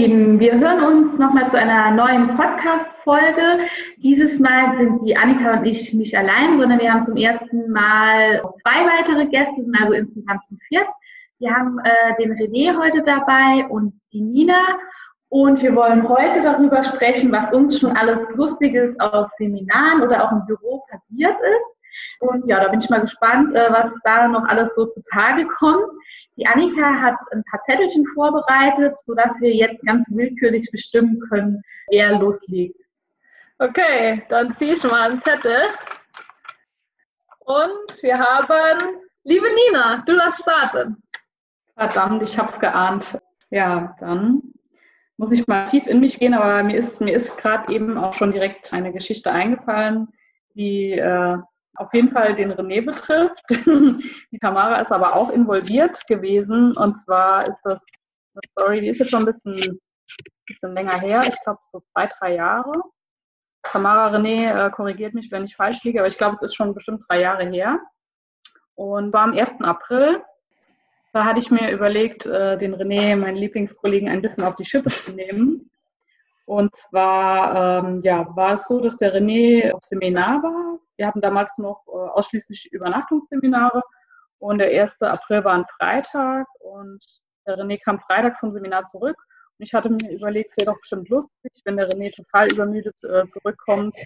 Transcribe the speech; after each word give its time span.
Lieben, 0.00 0.40
wir 0.40 0.58
hören 0.58 0.82
uns 0.82 1.18
nochmal 1.18 1.46
zu 1.46 1.58
einer 1.58 1.90
neuen 1.90 2.34
Podcast-Folge. 2.34 3.66
Dieses 3.98 4.38
Mal 4.38 4.74
sind 4.78 5.02
die 5.06 5.14
Annika 5.14 5.58
und 5.58 5.66
ich 5.66 5.92
nicht 5.92 6.16
allein, 6.16 6.56
sondern 6.56 6.80
wir 6.80 6.90
haben 6.90 7.02
zum 7.02 7.18
ersten 7.18 7.70
Mal 7.70 8.40
zwei 8.62 8.86
weitere 8.86 9.26
Gäste, 9.26 9.62
sind 9.62 9.78
also 9.78 9.92
insgesamt 9.92 10.46
zu 10.46 10.56
viert. 10.68 10.88
Wir 11.38 11.54
haben 11.54 11.78
äh, 11.80 12.16
den 12.18 12.32
René 12.32 12.78
heute 12.82 13.02
dabei 13.02 13.66
und 13.68 13.92
die 14.14 14.22
Nina. 14.22 14.78
Und 15.28 15.60
wir 15.60 15.76
wollen 15.76 16.08
heute 16.08 16.40
darüber 16.40 16.82
sprechen, 16.82 17.30
was 17.30 17.52
uns 17.52 17.78
schon 17.78 17.94
alles 17.94 18.22
Lustiges 18.36 18.98
auf 19.00 19.28
Seminaren 19.32 20.00
oder 20.00 20.24
auch 20.24 20.32
im 20.32 20.46
Büro 20.46 20.82
passiert 20.90 21.36
ist. 21.36 22.20
Und 22.20 22.46
ja, 22.46 22.58
da 22.58 22.68
bin 22.68 22.80
ich 22.80 22.88
mal 22.88 23.02
gespannt, 23.02 23.54
äh, 23.54 23.66
was 23.70 24.00
da 24.02 24.28
noch 24.28 24.46
alles 24.46 24.74
so 24.74 24.86
zutage 24.86 25.46
kommt. 25.58 25.84
Die 26.40 26.46
Annika 26.46 26.94
hat 27.02 27.16
ein 27.32 27.44
paar 27.50 27.60
Zettelchen 27.64 28.06
vorbereitet, 28.14 28.94
sodass 29.02 29.38
wir 29.40 29.54
jetzt 29.54 29.84
ganz 29.84 30.08
willkürlich 30.10 30.70
bestimmen 30.72 31.20
können, 31.28 31.62
wer 31.90 32.18
loslegt. 32.18 32.80
Okay, 33.58 34.22
dann 34.30 34.54
ziehe 34.54 34.72
ich 34.72 34.82
mal 34.84 35.10
einen 35.10 35.20
Zettel. 35.20 35.58
Und 37.40 38.02
wir 38.02 38.18
haben, 38.18 38.78
liebe 39.24 39.48
Nina, 39.66 40.02
du 40.06 40.16
darfst 40.16 40.40
starten. 40.40 41.02
Verdammt, 41.76 42.22
ich 42.22 42.38
habe 42.38 42.48
es 42.48 42.58
geahnt. 42.58 43.20
Ja, 43.50 43.94
dann 44.00 44.40
muss 45.18 45.32
ich 45.32 45.46
mal 45.46 45.64
tief 45.64 45.86
in 45.86 46.00
mich 46.00 46.18
gehen, 46.18 46.32
aber 46.32 46.62
mir 46.62 46.78
ist, 46.78 47.02
mir 47.02 47.14
ist 47.14 47.36
gerade 47.36 47.70
eben 47.70 47.98
auch 47.98 48.14
schon 48.14 48.32
direkt 48.32 48.72
eine 48.72 48.94
Geschichte 48.94 49.30
eingefallen, 49.30 50.08
die 50.54 50.92
äh, 50.92 51.36
auf 51.76 51.92
jeden 51.94 52.10
Fall 52.10 52.34
den 52.34 52.52
René 52.52 52.84
betrifft. 52.84 53.42
die 53.48 54.38
Tamara 54.38 54.80
ist 54.80 54.92
aber 54.92 55.14
auch 55.14 55.30
involviert 55.30 56.06
gewesen. 56.06 56.76
Und 56.76 56.94
zwar 56.94 57.46
ist 57.46 57.60
das 57.64 57.84
Story, 58.46 58.80
die 58.80 58.88
ist 58.88 58.98
jetzt 58.98 59.10
schon 59.10 59.22
ein 59.22 59.26
bisschen, 59.26 59.80
bisschen 60.46 60.74
länger 60.74 60.98
her. 60.98 61.24
Ich 61.26 61.40
glaube, 61.42 61.60
so 61.64 61.80
zwei, 61.92 62.08
drei 62.18 62.34
Jahre. 62.34 62.72
Tamara 63.62 64.14
René 64.14 64.66
äh, 64.66 64.70
korrigiert 64.70 65.14
mich, 65.14 65.30
wenn 65.30 65.44
ich 65.44 65.56
falsch 65.56 65.82
liege, 65.84 66.00
aber 66.00 66.08
ich 66.08 66.16
glaube, 66.16 66.32
es 66.32 66.42
ist 66.42 66.54
schon 66.54 66.74
bestimmt 66.74 67.04
drei 67.08 67.20
Jahre 67.20 67.44
her. 67.48 67.78
Und 68.74 69.12
war 69.12 69.24
am 69.24 69.34
1. 69.34 69.60
April. 69.60 70.22
Da 71.12 71.24
hatte 71.24 71.40
ich 71.40 71.50
mir 71.50 71.70
überlegt, 71.70 72.24
äh, 72.24 72.56
den 72.56 72.74
René, 72.74 73.16
meinen 73.16 73.36
Lieblingskollegen, 73.36 74.08
ein 74.08 74.22
bisschen 74.22 74.44
auf 74.44 74.56
die 74.56 74.64
Schippe 74.64 74.90
zu 74.90 75.12
nehmen. 75.12 75.70
Und 76.46 76.74
zwar 76.74 77.84
ähm, 77.84 78.00
ja, 78.02 78.34
war 78.34 78.54
es 78.54 78.66
so, 78.66 78.80
dass 78.80 78.96
der 78.96 79.14
René 79.14 79.72
auf 79.72 79.84
Seminar 79.84 80.42
war 80.42 80.69
wir 81.00 81.06
hatten 81.06 81.22
damals 81.22 81.56
noch 81.56 81.82
äh, 81.88 81.92
ausschließlich 81.92 82.70
Übernachtungsseminare 82.72 83.82
und 84.38 84.58
der 84.58 84.68
1. 84.82 85.00
April 85.00 85.44
war 85.44 85.54
ein 85.54 85.64
Freitag 85.78 86.46
und 86.58 87.02
der 87.46 87.58
René 87.58 87.82
kam 87.82 88.00
freitags 88.00 88.40
vom 88.40 88.52
Seminar 88.52 88.84
zurück 88.84 89.16
und 89.58 89.64
ich 89.64 89.72
hatte 89.72 89.88
mir 89.88 90.10
überlegt, 90.10 90.50
es 90.50 90.58
wäre 90.58 90.74
doch 90.74 90.78
bestimmt 90.78 91.08
lustig, 91.08 91.52
wenn 91.64 91.78
der 91.78 91.88
René 91.88 92.14
total 92.14 92.52
übermüdet 92.52 93.02
äh, 93.02 93.26
zurückkommt 93.28 93.96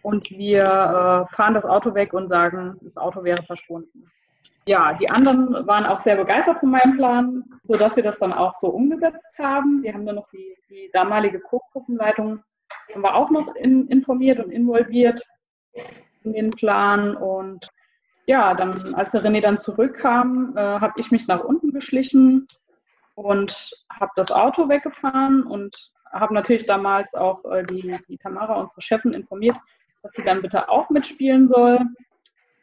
und 0.00 0.30
wir 0.30 0.62
äh, 0.62 1.34
fahren 1.34 1.52
das 1.52 1.66
Auto 1.66 1.94
weg 1.94 2.14
und 2.14 2.30
sagen, 2.30 2.78
das 2.80 2.96
Auto 2.96 3.22
wäre 3.24 3.42
verschwunden. 3.42 4.10
Ja, 4.64 4.94
die 4.94 5.10
anderen 5.10 5.66
waren 5.66 5.84
auch 5.84 5.98
sehr 5.98 6.16
begeistert 6.16 6.60
von 6.60 6.70
meinem 6.70 6.96
Plan, 6.96 7.44
sodass 7.62 7.96
wir 7.96 8.02
das 8.02 8.18
dann 8.18 8.32
auch 8.32 8.54
so 8.54 8.68
umgesetzt 8.68 9.38
haben. 9.38 9.82
Wir 9.82 9.92
haben 9.92 10.06
dann 10.06 10.14
noch 10.14 10.30
die, 10.30 10.56
die 10.70 10.88
damalige 10.94 11.40
Co-Gruppenleitung 11.40 12.42
wir 12.94 13.14
auch 13.14 13.30
noch 13.30 13.54
in, 13.54 13.86
informiert 13.88 14.38
und 14.38 14.50
involviert 14.50 15.22
den 16.24 16.50
Plan. 16.50 17.16
Und 17.16 17.68
ja, 18.26 18.54
dann, 18.54 18.94
als 18.94 19.10
der 19.10 19.22
René 19.22 19.40
dann 19.40 19.58
zurückkam, 19.58 20.54
äh, 20.56 20.60
habe 20.60 20.94
ich 20.96 21.10
mich 21.10 21.26
nach 21.26 21.42
unten 21.42 21.72
geschlichen 21.72 22.46
und 23.14 23.72
habe 23.90 24.12
das 24.16 24.30
Auto 24.30 24.68
weggefahren 24.68 25.42
und 25.42 25.92
habe 26.12 26.34
natürlich 26.34 26.66
damals 26.66 27.14
auch 27.14 27.44
äh, 27.46 27.64
die, 27.64 27.96
die 28.08 28.18
Tamara, 28.18 28.60
unsere 28.60 28.80
Chefin, 28.80 29.12
informiert, 29.12 29.56
dass 30.02 30.12
sie 30.12 30.22
dann 30.22 30.42
bitte 30.42 30.68
auch 30.68 30.90
mitspielen 30.90 31.48
soll. 31.48 31.80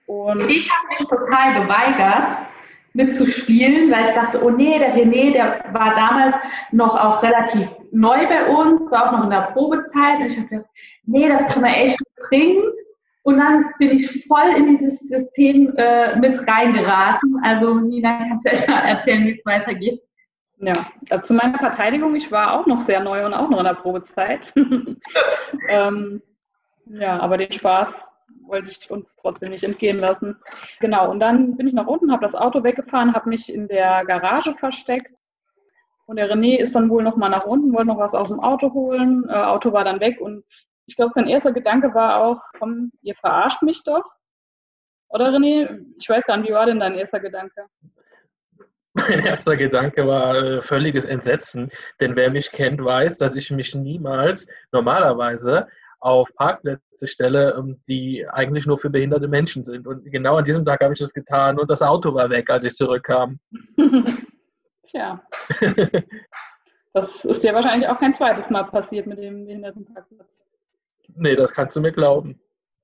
Und 0.05 0.49
ich 0.49 0.71
habe 0.71 0.87
mich 0.89 1.07
total 1.07 1.61
geweigert, 1.61 2.31
mitzuspielen, 2.93 3.91
weil 3.91 4.03
ich 4.03 4.13
dachte, 4.13 4.43
oh 4.43 4.49
nee, 4.49 4.79
der 4.79 4.95
René, 4.95 5.31
der 5.31 5.63
war 5.71 5.95
damals 5.95 6.35
noch 6.71 6.97
auch 6.99 7.21
relativ 7.21 7.69
neu 7.91 8.27
bei 8.27 8.47
uns, 8.47 8.91
war 8.91 9.07
auch 9.07 9.11
noch 9.17 9.23
in 9.25 9.29
der 9.29 9.51
Probezeit. 9.53 10.19
Und 10.19 10.25
ich 10.25 10.37
habe 10.37 10.47
gedacht, 10.47 10.69
nee, 11.05 11.27
das 11.27 11.53
können 11.53 11.65
wir 11.65 11.77
echt 11.77 11.99
bringen. 12.27 12.63
Und 13.23 13.37
dann 13.37 13.65
bin 13.77 13.91
ich 13.91 14.25
voll 14.25 14.49
in 14.57 14.77
dieses 14.77 14.99
System 14.99 15.73
äh, 15.77 16.15
mit 16.17 16.47
reingeraten. 16.47 17.39
Also 17.43 17.75
Nina, 17.75 18.27
kannst 18.27 18.45
du 18.45 18.49
vielleicht 18.49 18.69
mal 18.69 18.79
erzählen, 18.79 19.25
wie 19.25 19.35
es 19.35 19.45
weitergeht? 19.45 20.01
Ja, 20.61 20.73
also 21.09 21.23
zu 21.23 21.33
meiner 21.33 21.57
Verteidigung, 21.57 22.15
ich 22.15 22.31
war 22.31 22.59
auch 22.59 22.65
noch 22.65 22.79
sehr 22.79 23.01
neu 23.01 23.25
und 23.25 23.33
auch 23.33 23.49
noch 23.49 23.59
in 23.59 23.65
der 23.65 23.75
Probezeit. 23.75 24.53
ähm, 25.69 26.21
ja, 26.85 27.19
aber 27.19 27.37
den 27.37 27.51
Spaß 27.51 28.11
wollte 28.49 28.69
ich 28.69 28.91
uns 28.91 29.15
trotzdem 29.15 29.51
nicht 29.51 29.63
entgehen 29.63 29.99
lassen. 29.99 30.35
Genau, 30.79 31.09
und 31.09 31.19
dann 31.19 31.55
bin 31.55 31.67
ich 31.67 31.73
nach 31.73 31.87
unten, 31.87 32.11
habe 32.11 32.23
das 32.23 32.35
Auto 32.35 32.63
weggefahren, 32.63 33.13
habe 33.13 33.29
mich 33.29 33.53
in 33.53 33.67
der 33.67 34.03
Garage 34.05 34.55
versteckt. 34.55 35.13
Und 36.07 36.15
der 36.15 36.29
René 36.29 36.57
ist 36.57 36.75
dann 36.75 36.89
wohl 36.89 37.03
noch 37.03 37.15
mal 37.15 37.29
nach 37.29 37.45
unten, 37.45 37.71
wollte 37.71 37.87
noch 37.87 37.99
was 37.99 38.15
aus 38.15 38.29
dem 38.29 38.39
Auto 38.39 38.73
holen. 38.73 39.25
Äh, 39.29 39.33
Auto 39.33 39.71
war 39.71 39.83
dann 39.83 39.99
weg 39.99 40.19
und 40.19 40.43
ich 40.89 40.95
glaube, 40.95 41.11
sein 41.13 41.27
erster 41.27 41.51
Gedanke 41.51 41.93
war 41.93 42.17
auch, 42.17 42.41
komm, 42.57 42.91
ihr 43.01 43.13
verarscht 43.13 43.61
mich 43.61 43.83
doch. 43.83 44.03
Oder 45.09 45.29
René? 45.29 45.85
Ich 45.99 46.09
weiß 46.09 46.25
gar 46.25 46.37
nicht, 46.37 46.49
wie 46.49 46.53
war 46.53 46.65
denn 46.65 46.79
dein 46.79 46.95
erster 46.95 47.19
Gedanke? 47.19 47.67
Mein 48.93 49.19
erster 49.19 49.55
Gedanke 49.55 50.07
war 50.07 50.35
äh, 50.35 50.61
völliges 50.63 51.05
Entsetzen, 51.05 51.69
denn 51.99 52.15
wer 52.15 52.31
mich 52.31 52.51
kennt, 52.51 52.83
weiß, 52.83 53.19
dass 53.19 53.35
ich 53.35 53.51
mich 53.51 53.75
niemals 53.75 54.47
normalerweise 54.71 55.67
auf 55.99 56.33
Parkplätze 56.35 57.07
stelle, 57.07 57.55
ähm, 57.57 57.81
die 57.87 58.25
eigentlich 58.27 58.65
nur 58.65 58.79
für 58.79 58.89
behinderte 58.89 59.27
Menschen 59.27 59.63
sind. 59.63 59.85
Und 59.85 60.05
genau 60.05 60.37
an 60.37 60.43
diesem 60.43 60.65
Tag 60.65 60.81
habe 60.81 60.93
ich 60.93 60.99
das 60.99 61.13
getan 61.13 61.59
und 61.59 61.69
das 61.69 61.83
Auto 61.83 62.15
war 62.15 62.31
weg, 62.31 62.49
als 62.49 62.63
ich 62.63 62.73
zurückkam. 62.73 63.39
Tja. 64.87 65.21
das 66.93 67.25
ist 67.25 67.43
ja 67.43 67.53
wahrscheinlich 67.53 67.87
auch 67.87 67.99
kein 67.99 68.15
zweites 68.15 68.49
Mal 68.49 68.63
passiert 68.63 69.05
mit 69.05 69.19
dem 69.19 69.45
Behindertenparkplatz. 69.45 70.45
Nee, 71.15 71.35
das 71.35 71.53
kannst 71.53 71.75
du 71.75 71.81
mir 71.81 71.91
glauben. 71.91 72.39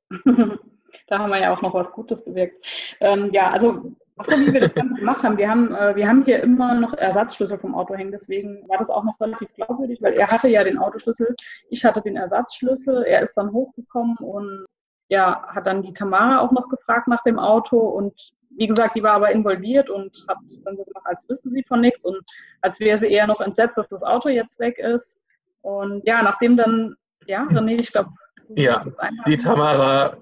da 1.07 1.19
haben 1.19 1.29
wir 1.29 1.39
ja 1.39 1.53
auch 1.53 1.61
noch 1.61 1.73
was 1.73 1.91
Gutes 1.91 2.23
bewirkt. 2.23 2.65
Ähm, 2.99 3.29
ja, 3.33 3.51
also, 3.51 3.95
achso, 4.17 4.37
wie 4.37 4.53
wir 4.53 4.61
das 4.61 4.73
Ganze 4.73 4.95
gemacht 4.99 5.23
haben, 5.23 5.37
wir 5.37 5.49
haben, 5.49 5.73
äh, 5.73 5.95
wir 5.95 6.07
haben 6.07 6.23
hier 6.23 6.41
immer 6.41 6.75
noch 6.75 6.93
Ersatzschlüssel 6.93 7.57
vom 7.57 7.75
Auto 7.75 7.95
hängen, 7.95 8.11
deswegen 8.11 8.67
war 8.67 8.77
das 8.77 8.89
auch 8.89 9.03
noch 9.03 9.19
relativ 9.19 9.53
glaubwürdig, 9.53 10.01
weil 10.01 10.13
er 10.13 10.27
hatte 10.27 10.47
ja 10.47 10.63
den 10.63 10.77
Autoschlüssel, 10.77 11.35
ich 11.69 11.83
hatte 11.83 12.01
den 12.01 12.17
Ersatzschlüssel, 12.17 13.03
er 13.03 13.21
ist 13.21 13.33
dann 13.33 13.51
hochgekommen 13.51 14.17
und 14.17 14.65
ja, 15.07 15.45
hat 15.47 15.67
dann 15.67 15.83
die 15.83 15.93
Tamara 15.93 16.39
auch 16.39 16.51
noch 16.51 16.67
gefragt 16.69 17.07
nach 17.07 17.21
dem 17.21 17.37
Auto 17.37 17.77
und 17.77 18.33
wie 18.57 18.67
gesagt, 18.67 18.95
die 18.95 19.03
war 19.03 19.13
aber 19.13 19.31
involviert 19.31 19.89
und 19.89 20.25
hat 20.27 20.37
dann 20.63 20.77
so 20.77 20.83
gemacht, 20.83 21.05
als 21.05 21.27
wüsste 21.27 21.49
sie 21.49 21.63
von 21.67 21.81
nichts 21.81 22.05
und 22.05 22.17
als 22.61 22.79
wäre 22.79 22.97
sie 22.97 23.07
eher 23.07 23.27
noch 23.27 23.41
entsetzt, 23.41 23.77
dass 23.77 23.89
das 23.89 24.01
Auto 24.01 24.29
jetzt 24.29 24.59
weg 24.59 24.79
ist. 24.79 25.19
Und 25.61 26.05
ja, 26.05 26.23
nachdem 26.23 26.55
dann 26.55 26.95
ja, 27.25 27.43
René, 27.43 27.79
ich 27.79 27.91
glaube. 27.91 28.09
Ja, 28.49 28.85
die 29.27 29.37
Tamara 29.37 30.17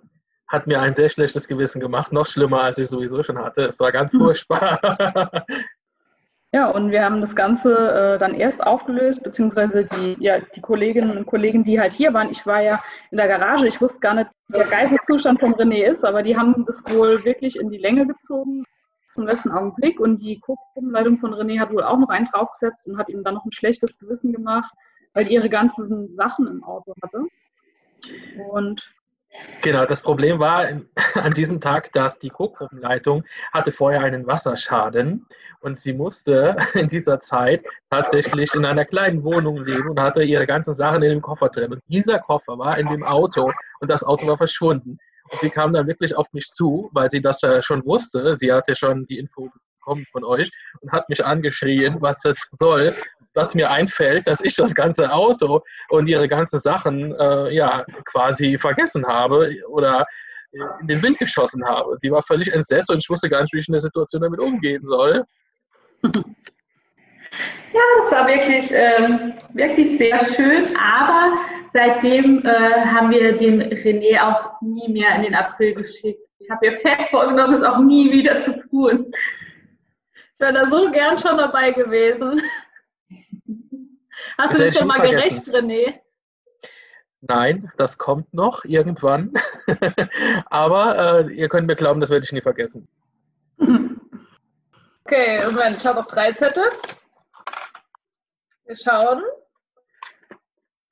hat 0.48 0.68
mir 0.68 0.80
ein 0.80 0.94
sehr 0.94 1.10
schlechtes 1.10 1.48
Gewissen 1.48 1.82
gemacht, 1.82 2.14
noch 2.14 2.28
schlimmer, 2.28 2.62
als 2.64 2.78
ich 2.78 2.88
sowieso 2.88 3.24
schon 3.24 3.38
hatte. 3.38 3.64
Es 3.64 3.80
war 3.80 3.92
ganz 3.92 4.12
furchtbar. 4.18 5.46
Ja, 6.54 6.70
und 6.70 6.92
wir 6.92 7.04
haben 7.04 7.20
das 7.20 7.36
Ganze 7.36 7.74
äh, 7.74 8.18
dann 8.20 8.36
erst 8.36 8.64
aufgelöst, 8.64 9.24
beziehungsweise 9.24 9.86
die, 9.86 10.16
ja, 10.20 10.40
die 10.40 10.62
Kolleginnen 10.62 11.18
und 11.18 11.26
Kollegen, 11.26 11.64
die 11.64 11.80
halt 11.80 11.94
hier 11.94 12.14
waren. 12.14 12.30
Ich 12.30 12.46
war 12.46 12.62
ja 12.62 12.80
in 13.10 13.18
der 13.18 13.28
Garage, 13.28 13.68
ich 13.68 13.82
wusste 13.82 14.00
gar 14.00 14.14
nicht, 14.14 14.30
wie 14.50 14.60
der 14.60 14.68
Geisteszustand 14.68 15.40
von 15.40 15.56
René 15.56 15.84
ist, 15.84 16.06
aber 16.06 16.22
die 16.22 16.38
haben 16.38 16.64
das 16.68 16.84
wohl 16.86 17.26
wirklich 17.26 17.60
in 17.60 17.72
die 17.72 17.80
Länge 17.80 18.06
gezogen 18.06 18.66
zum 19.08 19.26
letzten 19.26 19.50
Augenblick. 19.50 20.00
Und 20.00 20.20
die 20.20 20.40
Gruppenleitung 20.40 21.18
von 21.18 21.34
René 21.34 21.60
hat 21.60 21.72
wohl 21.72 21.84
auch 21.84 21.98
noch 21.98 22.10
einen 22.10 22.28
draufgesetzt 22.28 22.86
und 22.86 23.00
hat 23.00 23.10
ihm 23.10 23.24
dann 23.24 23.34
noch 23.34 23.46
ein 23.46 23.52
schlechtes 23.52 23.98
Gewissen 23.98 24.32
gemacht 24.32 24.72
weil 25.14 25.28
ihre 25.30 25.50
ganzen 25.50 26.16
Sachen 26.16 26.48
im 26.48 26.64
Auto 26.64 26.94
hatte. 27.02 27.26
Und 28.52 28.94
Genau, 29.62 29.86
das 29.86 30.02
Problem 30.02 30.40
war 30.40 30.68
an 31.16 31.34
diesem 31.34 31.60
Tag, 31.60 31.92
dass 31.94 32.20
die 32.20 32.30
Co-Gruppenleitung 32.30 33.24
hatte 33.52 33.72
vorher 33.72 34.02
einen 34.02 34.28
Wasserschaden 34.28 35.26
und 35.62 35.78
sie 35.78 35.94
musste 35.94 36.56
in 36.76 36.88
dieser 36.88 37.20
Zeit 37.20 37.66
tatsächlich 37.90 38.54
in 38.54 38.66
einer 38.66 38.86
kleinen 38.86 39.24
Wohnung 39.24 39.64
leben 39.66 39.90
und 39.90 40.00
hatte 40.00 40.24
ihre 40.24 40.46
ganzen 40.46 40.74
Sachen 40.74 41.02
in 41.04 41.10
dem 41.10 41.22
Koffer 41.22 41.50
drin. 41.50 41.74
Und 41.74 41.82
dieser 41.88 42.20
Koffer 42.20 42.58
war 42.58 42.78
in 42.78 42.88
dem 42.88 43.04
Auto 43.04 43.52
und 43.80 43.90
das 43.90 44.04
Auto 44.04 44.28
war 44.28 44.38
verschwunden. 44.38 45.00
Und 45.32 45.42
sie 45.42 45.50
kam 45.50 45.74
dann 45.74 45.88
wirklich 45.88 46.16
auf 46.16 46.32
mich 46.34 46.48
zu, 46.48 46.90
weil 46.94 47.10
sie 47.10 47.22
das 47.22 47.42
schon 47.62 47.86
wusste. 47.86 48.38
Sie 48.38 48.52
hatte 48.52 48.76
schon 48.76 49.06
die 49.08 49.18
Info 49.18 49.50
bekommen 49.80 50.06
von 50.12 50.24
euch 50.24 50.52
und 50.82 50.92
hat 50.92 51.10
mich 51.10 51.26
angeschrien, 51.26 51.98
was 52.02 52.20
das 52.22 52.38
soll 52.52 52.96
was 53.34 53.56
mir 53.56 53.72
einfällt, 53.72 54.28
dass 54.28 54.42
ich 54.42 54.56
das 54.56 54.76
ganze 54.76 55.12
Auto 55.12 55.62
und 55.90 56.08
ihre 56.08 56.28
ganzen 56.28 56.60
Sachen 56.60 57.14
äh, 57.20 57.54
ja 57.54 57.86
quasi 58.06 58.58
vergessen 58.58 59.06
habe 59.06 59.52
oder 59.70 60.06
in 60.82 60.88
den 60.88 61.02
Wind 61.02 61.18
geschossen 61.18 61.66
habe. 61.66 61.98
Die 62.04 62.12
war 62.12 62.22
völlig 62.22 62.52
entsetzt 62.54 62.92
und 62.92 63.00
ich 63.00 63.10
wusste 63.10 63.30
gar 63.30 63.42
nicht, 63.42 63.54
wie 63.54 63.60
ich 63.60 63.68
in 63.68 63.74
der 63.74 63.82
Situation 63.82 64.22
damit 64.22 64.40
umgehen 64.40 64.86
soll. 64.86 65.24
Ja, 67.74 67.82
das 68.04 68.12
war 68.12 68.28
wirklich, 68.28 68.72
ähm, 68.72 69.34
wirklich 69.54 69.98
sehr 69.98 70.24
schön, 70.24 70.78
aber 70.78 71.40
seitdem 71.74 72.46
äh, 72.46 72.86
haben 72.86 73.10
wir 73.10 73.36
den 73.38 73.64
René 73.64 74.22
auch 74.22 74.62
nie 74.62 74.88
mehr 74.90 75.16
in 75.16 75.24
den 75.24 75.34
April 75.34 75.74
geschickt. 75.74 76.20
Ich 76.38 76.50
habe 76.52 76.70
mir 76.70 76.80
fest 76.82 77.10
vorgenommen, 77.10 77.56
es 77.56 77.64
auch 77.64 77.80
nie 77.80 78.12
wieder 78.12 78.40
zu 78.42 78.56
tun. 78.70 79.12
Ich 80.14 80.40
wäre 80.40 80.54
da 80.54 80.70
so 80.70 80.92
gern 80.92 81.18
schon 81.18 81.38
dabei 81.38 81.72
gewesen. 81.72 82.40
Hast 84.38 84.60
du 84.60 84.64
dich 84.64 84.74
ich 84.74 84.78
schon 84.80 84.88
mal 84.88 84.98
vergessen. 84.98 85.44
gerecht, 85.46 85.64
René? 85.64 86.00
Nein, 87.22 87.72
das 87.78 87.98
kommt 87.98 88.34
noch 88.34 88.66
irgendwann. 88.66 89.34
Aber 90.48 91.26
äh, 91.26 91.34
ihr 91.34 91.48
könnt 91.48 91.68
mir 91.68 91.76
glauben, 91.76 92.02
das 92.02 92.10
werde 92.10 92.26
ich 92.26 92.32
nie 92.32 92.42
vergessen. 92.42 92.88
Okay, 95.06 95.46
Moment, 95.46 95.76
ich 95.76 95.86
habe 95.86 96.00
noch 96.00 96.08
drei 96.08 96.32
Zettel. 96.32 96.64
Wir 98.66 98.78
schauen. 98.78 99.22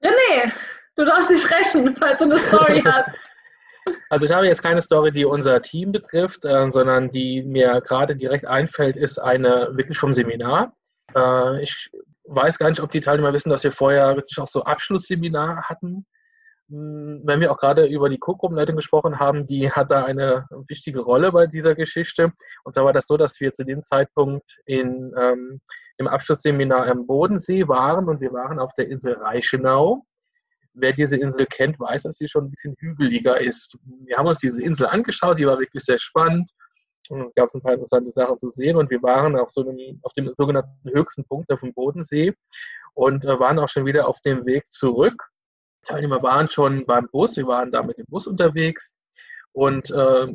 René, 0.04 0.52
du 0.98 1.06
darfst 1.06 1.30
dich 1.30 1.50
rächen, 1.50 1.96
falls 1.96 2.20
du 2.20 2.26
eine 2.26 2.38
Story 2.38 2.82
hast. 2.86 3.18
Also 4.10 4.26
ich 4.26 4.32
habe 4.34 4.46
jetzt 4.46 4.62
keine 4.62 4.82
Story, 4.82 5.14
die 5.14 5.24
unser 5.24 5.62
Team 5.62 5.94
betrifft, 5.94 6.44
äh, 6.44 6.70
sondern 6.70 7.10
die 7.10 7.42
mir 7.42 7.80
gerade 7.82 8.16
direkt 8.16 8.46
einfällt, 8.46 8.98
ist 8.98 9.18
eine 9.18 9.70
wirklich 9.72 9.98
vom 9.98 10.12
Seminar. 10.12 10.76
Äh, 11.16 11.64
ich 11.64 11.90
weiß 12.36 12.58
gar 12.58 12.70
nicht, 12.70 12.82
ob 12.82 12.92
die 12.92 13.02
Teilnehmer 13.02 13.34
wissen, 13.34 13.50
dass 13.50 13.64
wir 13.64 13.72
vorher 13.72 14.16
wirklich 14.16 14.40
auch 14.40 14.48
so 14.48 14.64
Abschlussseminar 14.64 15.64
hatten. 15.64 16.06
Hm, 16.70 17.22
Wenn 17.26 17.42
wir 17.42 17.52
auch 17.52 17.58
gerade 17.58 17.86
über 17.86 18.10
die 18.10 18.18
Co-Gruppenleitung 18.18 18.76
gesprochen 18.76 19.20
haben, 19.20 19.46
die 19.46 19.72
hat 19.72 19.92
da 19.92 20.06
eine 20.06 20.46
wichtige 20.68 21.02
Rolle 21.02 21.32
bei 21.32 21.48
dieser 21.48 21.76
Geschichte. 21.76 22.32
Und 22.64 22.74
zwar 22.74 22.86
war 22.86 22.94
das 22.94 23.08
so, 23.08 23.18
dass 23.18 23.40
wir 23.42 23.52
zu 23.54 23.66
dem 23.66 23.84
Zeitpunkt 23.84 24.60
in, 24.66 25.14
ähm, 25.20 25.62
im 25.98 26.08
Abschlussseminar 26.08 26.88
am 26.88 27.06
Bodensee 27.06 27.68
waren 27.68 28.08
und 28.08 28.22
wir 28.22 28.32
waren 28.32 28.60
auf 28.60 28.74
der 28.74 28.88
Insel 28.88 29.14
Reichenau. 29.14 30.06
Wer 30.74 30.94
diese 30.94 31.18
Insel 31.18 31.46
kennt, 31.48 31.80
weiß, 31.82 32.04
dass 32.04 32.18
sie 32.18 32.30
schon 32.30 32.46
ein 32.46 32.52
bisschen 32.52 32.76
hügeliger 32.80 33.42
ist. 33.42 33.78
Wir 34.06 34.18
haben 34.18 34.28
uns 34.28 34.40
diese 34.40 34.64
Insel 34.64 34.88
angeschaut, 34.88 35.38
die 35.38 35.46
war 35.46 35.60
wirklich 35.60 35.84
sehr 35.84 35.98
spannend. 35.98 36.50
Und 37.10 37.26
es 37.26 37.34
gab 37.34 37.54
ein 37.54 37.62
paar 37.62 37.74
interessante 37.74 38.10
Sachen 38.10 38.38
zu 38.38 38.50
sehen 38.50 38.78
und 38.78 38.90
wir 38.90 39.02
waren 39.04 39.36
auf, 39.38 39.52
so 39.52 39.62
einem, 39.62 40.00
auf 40.04 40.14
dem 40.14 40.34
sogenannten 40.38 40.90
höchsten 40.90 41.26
Punkt 41.26 41.52
auf 41.52 41.62
dem 41.62 41.74
Bodensee 41.74 42.34
und 42.94 43.26
äh, 43.26 43.40
waren 43.40 43.60
auch 43.60 43.70
schon 43.70 43.86
wieder 43.86 44.08
auf 44.08 44.22
dem 44.22 44.46
Weg 44.46 44.70
zurück. 44.70 45.30
Teilnehmer 45.84 46.22
waren 46.22 46.50
schon 46.50 46.86
beim 46.86 47.08
Bus, 47.12 47.38
wir 47.38 47.48
waren 47.48 47.72
da 47.72 47.84
mit 47.84 47.98
dem 47.98 48.06
Bus 48.08 48.28
unterwegs 48.28 48.96
und 49.52 49.90
äh, 49.92 50.28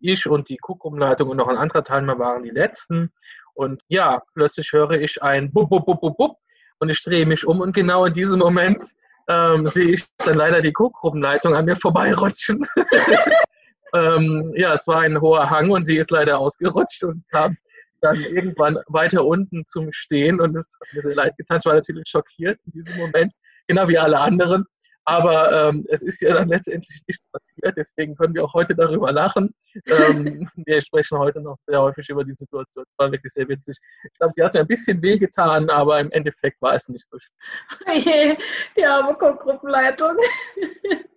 ich 0.00 0.28
und 0.28 0.48
die 0.48 0.58
Kuckumleitung 0.58 1.28
und 1.28 1.36
noch 1.38 1.48
ein 1.48 1.56
anderer 1.56 1.84
Teilnehmer 1.84 2.18
waren 2.18 2.42
die 2.42 2.50
letzten. 2.50 3.12
Und 3.54 3.82
ja, 3.88 4.22
plötzlich 4.34 4.72
höre 4.72 4.92
ich 4.92 5.22
ein 5.22 5.52
Bub, 5.52 5.68
Bub, 5.68 5.86
Bub, 5.86 6.00
Bub, 6.00 6.16
Bub 6.16 6.36
und 6.78 6.90
ich 6.90 7.02
drehe 7.02 7.26
mich 7.26 7.46
um 7.46 7.60
und 7.60 7.72
genau 7.72 8.04
in 8.04 8.12
diesem 8.12 8.38
Moment 8.38 8.84
ähm, 9.28 9.66
sehe 9.68 9.92
ich 9.92 10.06
dann 10.18 10.34
leider 10.34 10.60
die 10.60 10.72
Co-Gruppenleitung 10.72 11.54
an 11.54 11.64
mir 11.64 11.76
vorbeirutschen. 11.76 12.66
ähm, 13.94 14.52
ja, 14.56 14.74
es 14.74 14.86
war 14.86 15.00
ein 15.00 15.20
hoher 15.20 15.48
Hang 15.50 15.70
und 15.70 15.84
sie 15.84 15.96
ist 15.96 16.10
leider 16.10 16.38
ausgerutscht 16.38 17.04
und 17.04 17.24
kam 17.30 17.56
dann 18.00 18.20
irgendwann 18.20 18.78
weiter 18.88 19.24
unten 19.24 19.64
zum 19.64 19.92
Stehen 19.92 20.40
und 20.40 20.56
es 20.56 20.76
hat 20.80 20.94
mir 20.94 21.02
sehr 21.02 21.14
leid 21.14 21.36
getan. 21.36 21.58
Ich 21.58 21.66
war 21.66 21.74
natürlich 21.74 22.08
schockiert 22.08 22.58
in 22.66 22.72
diesem 22.72 22.96
Moment, 22.96 23.32
genau 23.66 23.88
wie 23.88 23.98
alle 23.98 24.18
anderen. 24.18 24.64
Aber 25.04 25.68
ähm, 25.68 25.86
es 25.88 26.02
ist 26.02 26.20
ja 26.20 26.34
dann 26.34 26.48
letztendlich 26.48 27.00
nichts 27.08 27.26
passiert, 27.32 27.76
deswegen 27.76 28.14
können 28.14 28.34
wir 28.34 28.44
auch 28.44 28.52
heute 28.52 28.74
darüber 28.74 29.10
lachen. 29.10 29.52
Ähm, 29.86 30.48
wir 30.66 30.80
sprechen 30.80 31.18
heute 31.18 31.40
noch 31.40 31.56
sehr 31.60 31.80
häufig 31.80 32.08
über 32.10 32.22
die 32.22 32.34
Situation. 32.34 32.84
Es 32.86 32.98
war 32.98 33.10
wirklich 33.10 33.32
sehr 33.32 33.48
witzig. 33.48 33.78
Ich 34.04 34.12
glaube, 34.18 34.32
sie 34.34 34.42
hat 34.42 34.54
mir 34.54 34.60
ein 34.60 34.66
bisschen 34.66 35.02
wehgetan, 35.02 35.70
aber 35.70 35.98
im 36.00 36.10
Endeffekt 36.12 36.60
war 36.60 36.74
es 36.74 36.88
nicht 36.88 37.08
so 37.10 37.18
schlimm. 37.18 38.36
Die 38.76 38.84
arme 38.84 39.14
Gruppenleitung. 39.14 40.16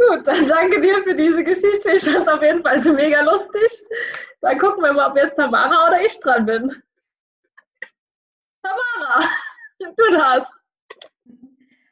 Gut, 0.00 0.26
dann 0.26 0.46
danke 0.46 0.80
dir 0.80 1.02
für 1.02 1.14
diese 1.14 1.44
Geschichte. 1.44 1.92
Ich 1.92 2.04
fand 2.04 2.26
es 2.26 2.28
auf 2.28 2.40
jeden 2.42 2.62
Fall 2.62 2.82
so 2.82 2.94
mega 2.94 3.20
lustig. 3.20 3.70
Dann 4.40 4.58
gucken 4.58 4.82
wir 4.82 4.94
mal, 4.94 5.10
ob 5.10 5.16
jetzt 5.16 5.34
Tamara 5.36 5.88
oder 5.88 6.02
ich 6.02 6.18
dran 6.20 6.46
bin. 6.46 6.72
Tamara, 8.62 9.28
du 9.78 10.16
darfst. 10.16 10.52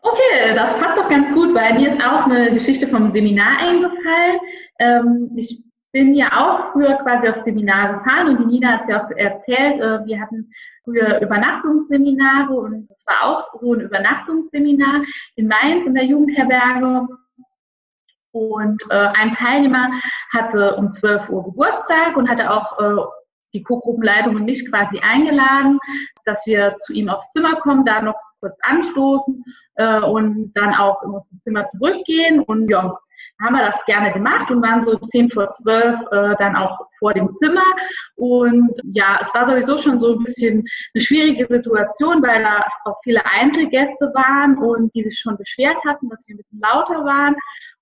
Okay, 0.00 0.54
das 0.54 0.72
passt 0.78 0.96
doch 0.96 1.08
ganz 1.10 1.28
gut, 1.34 1.54
weil 1.54 1.74
mir 1.74 1.90
ist 1.90 2.02
auch 2.02 2.24
eine 2.24 2.52
Geschichte 2.52 2.86
vom 2.86 3.12
Seminar 3.12 3.58
eingefallen. 3.58 4.40
Ähm, 4.78 5.30
ich 5.36 5.62
bin 5.92 6.14
ja 6.14 6.28
auch 6.32 6.72
früher 6.72 6.94
quasi 7.02 7.28
aufs 7.28 7.44
Seminar 7.44 7.92
gefahren 7.94 8.28
und 8.28 8.40
die 8.40 8.46
Nina 8.46 8.72
hat 8.72 8.82
es 8.82 8.88
ja 8.88 9.04
auch 9.04 9.10
erzählt, 9.10 9.80
äh, 9.80 10.04
wir 10.06 10.20
hatten 10.20 10.50
früher 10.84 11.20
Übernachtungsseminare 11.20 12.54
und 12.54 12.90
es 12.90 13.04
war 13.06 13.22
auch 13.24 13.58
so 13.58 13.74
ein 13.74 13.80
Übernachtungsseminar 13.80 15.02
in 15.36 15.48
Mainz 15.48 15.86
in 15.86 15.94
der 15.94 16.04
Jugendherberge. 16.04 17.06
Und 18.32 18.82
äh, 18.90 19.08
ein 19.14 19.32
Teilnehmer 19.32 19.90
hatte 20.32 20.76
um 20.76 20.90
12 20.90 21.28
Uhr 21.30 21.44
Geburtstag 21.44 22.16
und 22.16 22.28
hatte 22.28 22.50
auch 22.50 22.78
äh, 22.78 23.02
die 23.54 23.62
Co-Gruppenleitung 23.62 24.36
und 24.36 24.44
mich 24.44 24.68
quasi 24.70 24.98
eingeladen, 25.00 25.78
dass 26.24 26.46
wir 26.46 26.74
zu 26.76 26.92
ihm 26.92 27.08
aufs 27.08 27.30
Zimmer 27.32 27.56
kommen, 27.56 27.84
da 27.84 28.02
noch 28.02 28.16
kurz 28.40 28.56
anstoßen 28.62 29.42
äh, 29.76 30.00
und 30.00 30.52
dann 30.54 30.74
auch 30.74 31.02
in 31.02 31.10
unser 31.10 31.38
Zimmer 31.40 31.64
zurückgehen. 31.64 32.40
Und 32.40 32.68
ja, 32.70 32.96
haben 33.40 33.54
wir 33.54 33.70
das 33.70 33.84
gerne 33.84 34.12
gemacht 34.12 34.50
und 34.50 34.62
waren 34.62 34.82
so 34.82 34.96
10 34.96 35.30
vor 35.30 35.48
12 35.48 36.00
äh, 36.10 36.36
dann 36.38 36.56
auch 36.56 36.78
vor 36.98 37.14
dem 37.14 37.32
Zimmer. 37.34 37.64
Und 38.16 38.72
ja, 38.92 39.18
es 39.22 39.32
war 39.32 39.46
sowieso 39.46 39.76
schon 39.76 40.00
so 40.00 40.14
ein 40.14 40.24
bisschen 40.24 40.64
eine 40.94 41.02
schwierige 41.02 41.46
Situation, 41.46 42.22
weil 42.22 42.42
da 42.42 42.66
auch 42.84 42.98
viele 43.04 43.24
Einzelgäste 43.24 44.10
waren 44.14 44.58
und 44.58 44.94
die 44.94 45.04
sich 45.04 45.18
schon 45.20 45.36
beschwert 45.36 45.78
hatten, 45.86 46.08
dass 46.08 46.26
wir 46.26 46.34
ein 46.34 46.38
bisschen 46.38 46.60
lauter 46.60 47.04
waren. 47.04 47.36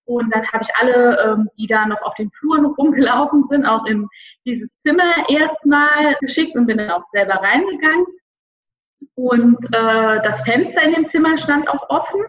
Und 0.07 0.35
dann 0.35 0.47
habe 0.53 0.63
ich 0.63 0.75
alle, 0.77 1.19
ähm, 1.25 1.51
die 1.59 1.67
da 1.67 1.87
noch 1.87 2.01
auf 2.03 2.15
den 2.15 2.31
Fluren 2.31 2.65
rumgelaufen 2.65 3.45
sind, 3.51 3.67
auch 3.67 3.85
in 3.87 4.09
dieses 4.45 4.71
Zimmer 4.83 5.29
erstmal 5.29 6.15
geschickt 6.21 6.57
und 6.57 6.67
bin 6.67 6.79
dann 6.79 6.91
auch 6.91 7.05
selber 7.13 7.35
reingegangen. 7.35 8.07
Und 9.15 9.65
äh, 9.67 10.23
das 10.23 10.43
Fenster 10.43 10.83
in 10.83 10.95
dem 10.95 11.09
Zimmer 11.09 11.37
stand 11.37 11.69
auch 11.69 11.91
offen. 11.91 12.21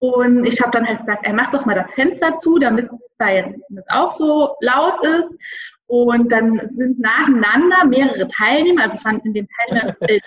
Und 0.00 0.44
ich 0.44 0.60
habe 0.60 0.72
dann 0.72 0.86
halt 0.86 0.98
gesagt, 0.98 1.24
ey, 1.24 1.32
mach 1.32 1.50
doch 1.50 1.64
mal 1.64 1.74
das 1.74 1.94
Fenster 1.94 2.34
zu, 2.34 2.58
damit 2.58 2.90
es 2.92 3.08
da 3.18 3.30
jetzt 3.30 3.58
auch 3.88 4.12
so 4.12 4.56
laut 4.60 5.02
ist. 5.06 5.38
Und 5.86 6.32
dann 6.32 6.60
sind 6.70 6.98
nacheinander 6.98 7.84
mehrere 7.86 8.26
Teilnehmer, 8.26 8.84
also 8.84 8.96
es 8.96 9.04
waren 9.04 9.20
in 9.20 9.34
dem 9.34 9.46
Teilnehmer 9.48 9.96
äh, 10.00 10.20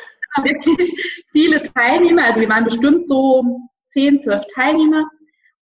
wirklich 0.43 1.25
viele 1.31 1.61
Teilnehmer, 1.63 2.25
also 2.25 2.39
wir 2.39 2.49
waren 2.49 2.63
bestimmt 2.63 3.07
so 3.07 3.43
10, 3.91 4.21
12 4.21 4.45
Teilnehmer. 4.55 5.09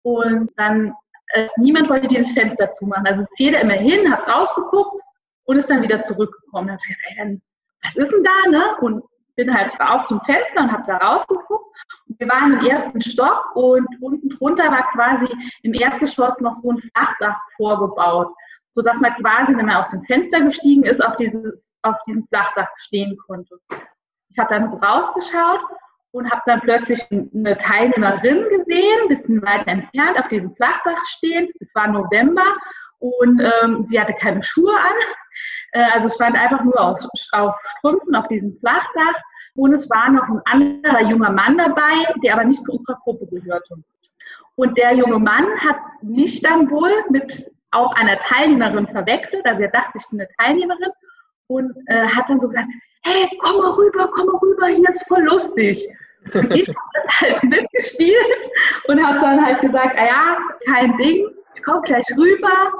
Und 0.02 0.50
dann, 0.56 0.92
äh, 1.28 1.48
niemand 1.56 1.88
wollte 1.88 2.08
dieses 2.08 2.32
Fenster 2.32 2.70
zumachen. 2.70 3.06
Also 3.06 3.22
ist 3.22 3.38
jeder 3.38 3.60
immer 3.60 3.74
hin, 3.74 4.10
hat 4.10 4.28
rausgeguckt 4.28 5.02
und 5.44 5.56
ist 5.56 5.70
dann 5.70 5.82
wieder 5.82 6.02
zurückgekommen. 6.02 6.68
Dann 6.68 6.76
habe 6.76 6.80
ich 6.82 6.96
gesagt, 6.96 7.18
ey, 7.18 7.40
was 7.82 7.96
ist 7.96 8.12
denn 8.12 8.24
da, 8.24 8.50
ne? 8.50 8.76
Und 8.80 9.04
bin 9.36 9.52
halt 9.52 9.78
auch 9.80 10.06
zum 10.06 10.20
Fenster 10.22 10.62
und 10.62 10.72
habe 10.72 10.84
da 10.86 10.96
rausgeguckt. 10.98 11.76
Und 12.08 12.20
wir 12.20 12.28
waren 12.28 12.52
im 12.52 12.66
ersten 12.66 13.00
Stock 13.00 13.54
und 13.54 13.86
unten 14.00 14.28
drunter 14.28 14.70
war 14.70 14.86
quasi 14.92 15.32
im 15.62 15.74
Erdgeschoss 15.74 16.40
noch 16.40 16.52
so 16.52 16.70
ein 16.70 16.78
Flachdach 16.78 17.40
vorgebaut, 17.56 18.32
sodass 18.70 19.00
man 19.00 19.14
quasi, 19.16 19.56
wenn 19.56 19.66
man 19.66 19.76
aus 19.76 19.90
dem 19.90 20.02
Fenster 20.02 20.40
gestiegen 20.40 20.84
ist, 20.84 21.04
auf, 21.04 21.16
dieses, 21.16 21.76
auf 21.82 21.96
diesem 22.06 22.26
Flachdach 22.28 22.68
stehen 22.78 23.16
konnte. 23.26 23.58
Ich 24.30 24.38
habe 24.38 24.54
dann 24.54 24.70
so 24.70 24.76
rausgeschaut 24.76 25.60
und 26.14 26.30
habe 26.30 26.42
dann 26.46 26.60
plötzlich 26.60 27.00
eine 27.10 27.58
Teilnehmerin 27.58 28.44
gesehen, 28.48 28.98
ein 29.02 29.08
bisschen 29.08 29.42
weiter 29.42 29.66
entfernt, 29.66 30.16
auf 30.16 30.28
diesem 30.28 30.54
Flachdach 30.54 31.04
stehend. 31.08 31.50
Es 31.58 31.74
war 31.74 31.88
November 31.88 32.44
und 33.00 33.42
ähm, 33.42 33.84
sie 33.84 33.98
hatte 33.98 34.14
keine 34.14 34.40
Schuhe 34.44 34.72
an. 34.72 34.94
Äh, 35.72 35.90
also 35.92 36.08
stand 36.08 36.36
einfach 36.36 36.62
nur 36.62 36.80
auf, 36.80 37.00
auf 37.32 37.56
Strümpfen 37.78 38.14
auf 38.14 38.28
diesem 38.28 38.54
Flachdach. 38.54 39.20
Und 39.56 39.72
es 39.72 39.90
war 39.90 40.08
noch 40.08 40.28
ein 40.28 40.40
anderer 40.44 41.02
junger 41.02 41.30
Mann 41.30 41.58
dabei, 41.58 42.14
der 42.22 42.34
aber 42.34 42.44
nicht 42.44 42.64
zu 42.64 42.72
unserer 42.72 42.96
Gruppe 43.02 43.26
gehörte. 43.26 43.74
Und 44.54 44.78
der 44.78 44.94
junge 44.94 45.18
Mann 45.18 45.46
hat 45.62 45.78
mich 46.00 46.40
dann 46.42 46.70
wohl 46.70 46.92
mit 47.10 47.50
auch 47.72 47.92
einer 47.96 48.20
Teilnehmerin 48.20 48.86
verwechselt. 48.86 49.44
Also 49.46 49.62
er 49.62 49.70
dachte, 49.72 49.98
ich 49.98 50.08
bin 50.10 50.20
eine 50.20 50.28
Teilnehmerin 50.38 50.90
und 51.48 51.72
äh, 51.86 52.06
hat 52.06 52.30
dann 52.30 52.38
so 52.38 52.46
gesagt, 52.46 52.68
hey, 53.02 53.28
komm 53.40 53.58
mal 53.58 53.72
rüber, 53.72 54.08
komm 54.12 54.26
mal 54.26 54.36
rüber, 54.36 54.66
hier 54.68 54.88
ist 54.88 55.08
voll 55.08 55.22
lustig. 55.24 55.84
Ich 56.26 56.68
habe 56.68 56.90
das 56.94 57.20
halt 57.20 57.42
mitgespielt 57.44 58.50
und 58.88 59.04
habe 59.04 59.20
dann 59.20 59.44
halt 59.44 59.60
gesagt, 59.60 59.96
ah 59.98 60.06
ja, 60.06 60.38
kein 60.66 60.96
Ding, 60.96 61.28
ich 61.54 61.62
komme 61.62 61.82
gleich 61.82 62.06
rüber. 62.16 62.72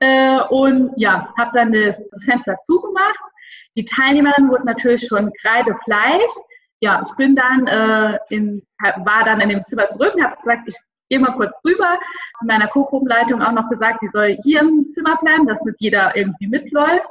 Äh, 0.00 0.40
und 0.50 0.92
ja, 0.96 1.32
habe 1.38 1.50
dann 1.54 1.72
das, 1.72 2.02
das, 2.10 2.24
Fenster 2.24 2.56
zugemacht. 2.62 3.20
Die 3.76 3.84
Teilnehmerin 3.84 4.48
wurde 4.48 4.66
natürlich 4.66 5.06
schon 5.06 5.32
kreidebleich. 5.40 6.30
Ja, 6.80 7.00
ich 7.06 7.14
bin 7.14 7.36
dann 7.36 7.66
äh, 7.68 8.18
in, 8.30 8.62
war 9.04 9.24
dann 9.24 9.40
in 9.40 9.50
dem 9.50 9.64
Zimmer 9.64 9.86
zurück 9.86 10.14
und 10.16 10.24
habe 10.24 10.36
gesagt, 10.36 10.62
ich 10.66 10.76
gehe 11.08 11.20
mal 11.20 11.36
kurz 11.36 11.60
rüber. 11.64 12.00
Meiner 12.42 12.66
Co-Gruppenleitung 12.66 13.42
auch 13.42 13.52
noch 13.52 13.68
gesagt, 13.68 14.02
die 14.02 14.08
soll 14.08 14.36
hier 14.42 14.60
im 14.60 14.90
Zimmer 14.90 15.16
bleiben, 15.16 15.46
dass 15.46 15.62
nicht 15.62 15.76
jeder 15.78 16.16
irgendwie 16.16 16.48
mitläuft. 16.48 17.06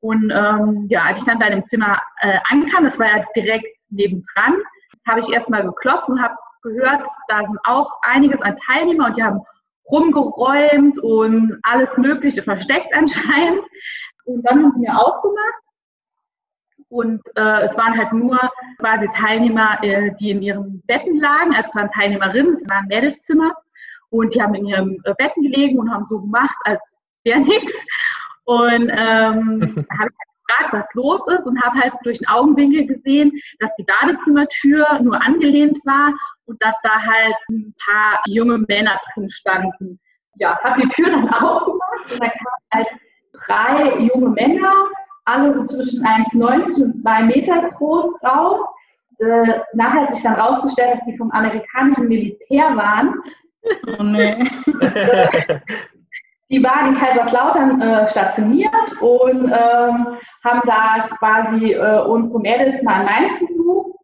Und 0.00 0.32
ähm, 0.34 0.86
ja, 0.88 1.02
als 1.02 1.18
ich 1.18 1.24
dann 1.24 1.38
bei 1.38 1.50
dem 1.50 1.64
Zimmer 1.64 2.00
äh, 2.20 2.38
ankam, 2.48 2.84
das 2.84 2.98
war 2.98 3.06
ja 3.06 3.24
direkt 3.36 3.66
nebendran, 3.90 4.54
habe 5.10 5.20
ich 5.20 5.28
erstmal 5.32 5.64
geklopft 5.64 6.08
und 6.08 6.22
habe 6.22 6.34
gehört, 6.62 7.06
da 7.28 7.44
sind 7.44 7.58
auch 7.64 7.90
einiges 8.02 8.40
an 8.42 8.56
Teilnehmer 8.66 9.06
und 9.06 9.16
die 9.16 9.22
haben 9.22 9.40
rumgeräumt 9.90 10.98
und 11.00 11.58
alles 11.62 11.96
Mögliche 11.96 12.42
versteckt 12.42 12.88
anscheinend. 12.94 13.62
Und 14.24 14.42
dann 14.42 14.62
haben 14.62 14.72
sie 14.72 14.80
mir 14.80 14.96
aufgemacht 14.96 15.62
und 16.90 17.22
äh, 17.36 17.62
es 17.62 17.76
waren 17.78 17.96
halt 17.96 18.12
nur 18.12 18.38
quasi 18.78 19.08
Teilnehmer, 19.14 19.78
äh, 19.82 20.10
die 20.18 20.30
in 20.30 20.42
ihren 20.42 20.82
Betten 20.86 21.20
lagen. 21.20 21.54
Also 21.54 21.68
es 21.68 21.76
waren 21.76 21.90
Teilnehmerinnen, 21.90 22.52
es 22.52 22.68
war 22.68 22.78
ein 22.78 22.88
Mädelszimmer. 22.88 23.54
Und 24.10 24.34
die 24.34 24.42
haben 24.42 24.54
in 24.54 24.66
ihren 24.66 24.96
äh, 25.04 25.14
Betten 25.16 25.44
gelegen 25.44 25.78
und 25.78 25.88
haben 25.88 26.06
so 26.08 26.20
gemacht, 26.20 26.56
als 26.64 27.04
wäre 27.22 27.40
nichts. 27.40 27.74
Und 28.44 28.90
ähm, 28.90 29.86
da 29.88 29.98
habe 29.98 30.08
ich 30.08 30.18
halt 30.18 30.30
gefragt, 30.50 30.72
was 30.72 30.94
los 30.94 31.20
ist 31.38 31.46
und 31.46 31.60
habe 31.62 31.78
halt 31.78 31.92
durch 32.02 32.18
den 32.18 32.28
Augenwinkel 32.28 32.86
gesehen, 32.86 33.32
dass 33.58 33.72
die 33.74 33.84
Badezimmertür 33.84 35.00
nur 35.02 35.20
angelehnt 35.22 35.78
war 35.84 36.12
und 36.46 36.62
dass 36.62 36.76
da 36.82 36.90
halt 36.90 37.34
ein 37.50 37.74
paar 37.84 38.20
junge 38.26 38.58
Männer 38.68 39.00
drin 39.12 39.30
standen. 39.30 39.98
Ja, 40.36 40.58
habe 40.62 40.82
die 40.82 40.88
Tür 40.88 41.10
dann 41.10 41.28
aufgemacht 41.32 42.12
und 42.12 42.20
da 42.20 42.28
kamen 42.28 42.64
halt 42.72 42.88
drei 43.32 43.98
junge 43.98 44.30
Männer, 44.30 44.72
alle 45.24 45.52
so 45.52 45.64
zwischen 45.64 46.04
1,90 46.04 46.82
und 46.82 47.02
2 47.02 47.22
Meter 47.24 47.70
groß 47.70 48.22
raus. 48.24 48.66
Äh, 49.18 49.60
nachher 49.74 50.02
hat 50.02 50.12
sich 50.12 50.22
dann 50.22 50.40
rausgestellt, 50.40 50.94
dass 50.94 51.04
die 51.04 51.16
vom 51.16 51.30
amerikanischen 51.32 52.08
Militär 52.08 52.74
waren. 52.74 53.14
Oh 53.98 54.02
nee. 54.02 54.42
die 56.50 56.62
waren 56.62 56.88
in 56.88 57.00
Kaiserslautern 57.00 57.80
äh, 57.80 58.06
stationiert 58.08 59.00
und 59.00 59.44
ähm, 59.44 60.06
haben 60.44 60.62
da 60.66 61.08
quasi 61.18 61.72
äh, 61.72 62.02
unsere 62.02 62.40
Mädels 62.40 62.82
mal 62.82 63.00
in 63.00 63.06
Mainz 63.06 63.38
besucht. 63.38 63.96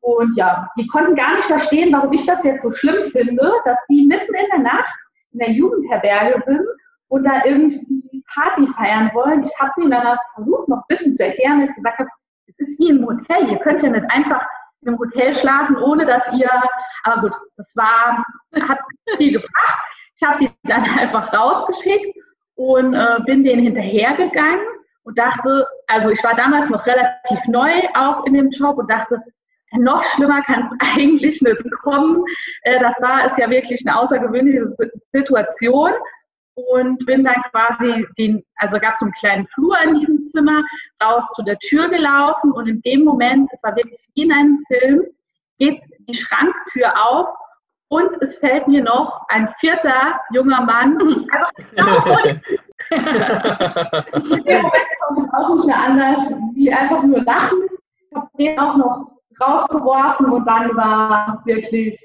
Und 0.00 0.36
ja, 0.36 0.68
die 0.78 0.86
konnten 0.86 1.16
gar 1.16 1.32
nicht 1.32 1.46
verstehen, 1.46 1.92
warum 1.92 2.12
ich 2.12 2.24
das 2.26 2.44
jetzt 2.44 2.62
so 2.62 2.70
schlimm 2.70 3.10
finde, 3.10 3.50
dass 3.64 3.78
die 3.88 4.06
mitten 4.06 4.34
in 4.34 4.46
der 4.52 4.60
Nacht 4.60 4.94
in 5.32 5.38
der 5.40 5.50
Jugendherberge 5.50 6.42
sind 6.46 6.66
und 7.08 7.24
da 7.24 7.44
irgendwie 7.44 8.22
Party 8.32 8.66
feiern 8.68 9.10
wollen. 9.14 9.42
Ich 9.42 9.58
habe 9.58 9.72
ihnen 9.80 9.90
dann 9.90 10.18
versucht, 10.34 10.68
noch 10.68 10.78
ein 10.78 10.88
bisschen 10.88 11.14
zu 11.14 11.24
erklären, 11.24 11.60
dass 11.60 11.70
ich 11.70 11.76
gesagt 11.76 11.98
habe, 11.98 12.10
es 12.46 12.58
ist 12.58 12.78
wie 12.78 12.90
im 12.90 13.06
Hotel. 13.06 13.48
Ihr 13.48 13.58
könnt 13.58 13.82
ja 13.82 13.88
nicht 13.88 14.08
einfach 14.10 14.46
im 14.82 14.98
Hotel 14.98 15.34
schlafen, 15.34 15.76
ohne 15.78 16.04
dass 16.04 16.24
ihr, 16.32 16.50
aber 17.04 17.22
gut, 17.22 17.32
das 17.56 17.74
war, 17.74 18.24
hat 18.68 18.78
viel 19.16 19.32
gebracht. 19.32 19.95
Ich 20.18 20.26
habe 20.26 20.44
die 20.44 20.50
dann 20.64 20.82
einfach 20.98 21.32
rausgeschickt 21.32 22.16
und 22.54 22.94
äh, 22.94 23.18
bin 23.26 23.44
denen 23.44 23.62
hinterhergegangen 23.62 24.64
und 25.04 25.18
dachte, 25.18 25.66
also 25.86 26.10
ich 26.10 26.22
war 26.24 26.34
damals 26.34 26.70
noch 26.70 26.86
relativ 26.86 27.38
neu 27.46 27.70
auch 27.94 28.24
in 28.26 28.34
dem 28.34 28.50
Job 28.50 28.78
und 28.78 28.90
dachte, 28.90 29.22
noch 29.72 30.02
schlimmer 30.02 30.42
kann 30.42 30.66
es 30.66 30.72
eigentlich 30.96 31.42
nicht 31.42 31.70
kommen. 31.82 32.24
Äh, 32.62 32.80
das 32.80 32.94
da 33.00 33.20
ist 33.20 33.38
ja 33.38 33.50
wirklich 33.50 33.82
eine 33.86 33.98
außergewöhnliche 33.98 34.66
Situation 35.12 35.92
und 36.54 37.04
bin 37.04 37.24
dann 37.24 37.42
quasi 37.50 38.06
den, 38.16 38.42
also 38.56 38.78
gab 38.80 38.94
es 38.94 39.00
so 39.00 39.04
einen 39.04 39.12
kleinen 39.12 39.46
Flur 39.48 39.76
in 39.84 40.00
diesem 40.00 40.24
Zimmer, 40.24 40.64
raus 41.02 41.24
zu 41.34 41.42
der 41.42 41.58
Tür 41.58 41.88
gelaufen 41.90 42.52
und 42.52 42.66
in 42.66 42.80
dem 42.80 43.04
Moment, 43.04 43.50
es 43.52 43.62
war 43.62 43.76
wirklich 43.76 43.98
wie 44.14 44.22
in 44.22 44.32
einem 44.32 44.64
Film, 44.66 45.02
geht 45.58 45.82
die 46.08 46.14
Schranktür 46.14 46.92
auf 47.06 47.28
und 47.88 48.20
es 48.20 48.38
fällt 48.38 48.66
mir 48.66 48.82
noch 48.82 49.26
ein 49.28 49.48
vierter 49.60 50.20
junger 50.32 50.62
Mann 50.62 50.98
einfach 51.30 51.50
genau 51.74 52.16
Moment 52.90 54.86
konnte 55.00 55.22
ich 55.22 55.34
auch 55.34 55.54
nicht 55.54 55.66
mehr 55.66 55.78
anders, 55.78 56.18
wie 56.54 56.72
einfach 56.72 57.02
nur 57.02 57.22
lachen. 57.22 57.58
Ich 58.10 58.16
habe 58.16 58.28
den 58.38 58.58
auch 58.58 58.76
noch 58.76 59.10
rausgeworfen 59.40 60.26
und 60.30 60.46
dann 60.46 60.76
war 60.76 61.42
wirklich, 61.44 61.98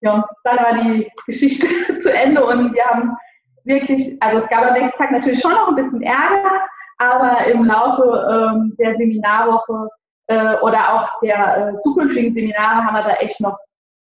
ja, 0.00 0.26
dann 0.44 0.56
war 0.56 0.82
die 0.82 1.10
Geschichte 1.26 1.66
zu 2.02 2.12
Ende 2.12 2.44
und 2.44 2.74
wir 2.74 2.84
haben 2.84 3.16
wirklich, 3.64 4.16
also 4.20 4.38
es 4.38 4.48
gab 4.48 4.66
am 4.66 4.74
nächsten 4.74 4.98
Tag 4.98 5.12
natürlich 5.12 5.40
schon 5.40 5.52
noch 5.52 5.68
ein 5.68 5.76
bisschen 5.76 6.02
Ärger, 6.02 6.62
aber 6.98 7.46
im 7.46 7.64
Laufe 7.64 8.26
ähm, 8.30 8.74
der 8.78 8.96
Seminarwoche 8.96 9.88
äh, 10.26 10.56
oder 10.60 10.94
auch 10.94 11.20
der 11.20 11.68
äh, 11.68 11.78
zukünftigen 11.80 12.32
Seminare 12.32 12.84
haben 12.84 12.94
wir 12.94 13.02
da 13.02 13.14
echt 13.14 13.40
noch 13.40 13.56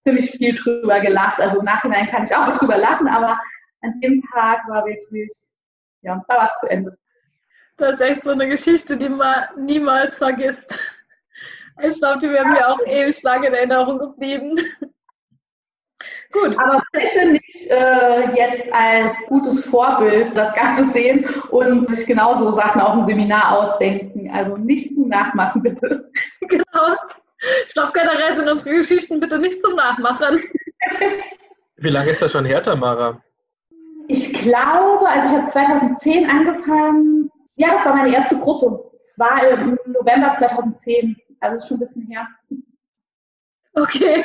ziemlich 0.03 0.31
viel 0.31 0.55
drüber 0.55 1.01
gelacht. 1.01 1.41
Also 1.41 1.59
im 1.59 1.65
Nachhinein 1.65 2.09
kann 2.09 2.25
ich 2.25 2.35
auch 2.35 2.53
drüber 2.59 2.77
lachen, 2.77 3.09
aber 3.09 3.39
an 3.83 4.01
dem 4.01 4.23
Tag 4.33 4.61
war 4.69 4.85
wirklich, 4.85 5.33
ja, 6.03 6.23
da 6.29 6.37
war 6.37 6.47
es 6.47 6.61
zu 6.61 6.71
Ende. 6.71 6.97
Das 7.77 7.95
ist 7.95 8.01
echt 8.01 8.25
so 8.25 8.31
eine 8.31 8.49
Geschichte, 8.49 8.97
die 8.97 9.09
man 9.09 9.45
niemals 9.57 10.19
vergisst. 10.19 10.79
Ich 11.83 11.99
glaube, 11.99 12.21
die 12.21 12.31
wäre 12.31 12.47
mir 12.47 12.67
auch 12.69 12.81
ewig 12.87 13.23
lange 13.23 13.49
in 13.49 13.55
Erinnerung 13.55 13.99
geblieben. 13.99 14.57
Gut. 16.33 16.59
Aber 16.59 16.83
bitte 16.93 17.33
nicht 17.33 17.71
äh, 17.71 18.35
jetzt 18.35 18.73
als 18.73 19.17
gutes 19.29 19.65
Vorbild 19.65 20.37
das 20.37 20.53
Ganze 20.55 20.91
sehen 20.93 21.25
und 21.51 21.89
sich 21.89 22.07
genauso 22.07 22.53
Sachen 22.53 22.81
auf 22.81 22.95
dem 22.95 23.05
Seminar 23.05 23.53
ausdenken. 23.59 24.31
Also 24.31 24.57
nicht 24.57 24.95
zum 24.95 25.09
Nachmachen, 25.09 25.63
bitte. 25.63 26.11
Genau. 26.49 26.97
Ich 27.67 27.75
glaube 27.75 27.93
generell 27.93 28.37
sind 28.37 28.49
unsere 28.49 28.77
Geschichten 28.77 29.21
bitte 29.21 29.39
nicht 29.39 29.61
zum 29.63 29.75
Nachmachen. 29.75 30.43
Wie 31.77 31.89
lange 31.91 32.11
ist 32.11 32.23
das 32.23 32.33
schon 32.33 32.45
her, 32.45 32.63
Tamara? 32.63 33.23
Ich 34.09 34.33
glaube, 34.33 35.09
also 35.09 35.35
ich 35.35 35.41
habe 35.41 35.51
2010 35.51 36.29
angefangen. 36.29 37.31
Ja, 37.57 37.73
das 37.73 37.87
war 37.87 37.97
meine 37.97 38.15
erste 38.15 38.37
Gruppe. 38.39 38.91
Es 38.95 39.19
war 39.19 39.47
im 39.49 39.79
November 39.87 40.35
2010, 40.35 41.17
also 41.41 41.67
schon 41.67 41.77
ein 41.77 41.81
bisschen 41.81 42.07
her. 42.07 42.29
Okay. 43.75 44.25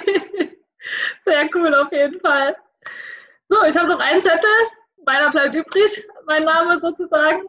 Sehr 1.25 1.49
cool, 1.55 1.73
auf 1.75 1.91
jeden 1.91 2.19
Fall. 2.19 2.55
So, 3.49 3.63
ich 3.63 3.77
habe 3.77 3.89
noch 3.89 3.99
einen 3.99 4.21
Zettel. 4.21 4.49
Meiner 5.05 5.31
bleibt 5.31 5.55
übrig, 5.55 6.05
mein 6.25 6.43
Name 6.43 6.79
sozusagen. 6.79 7.43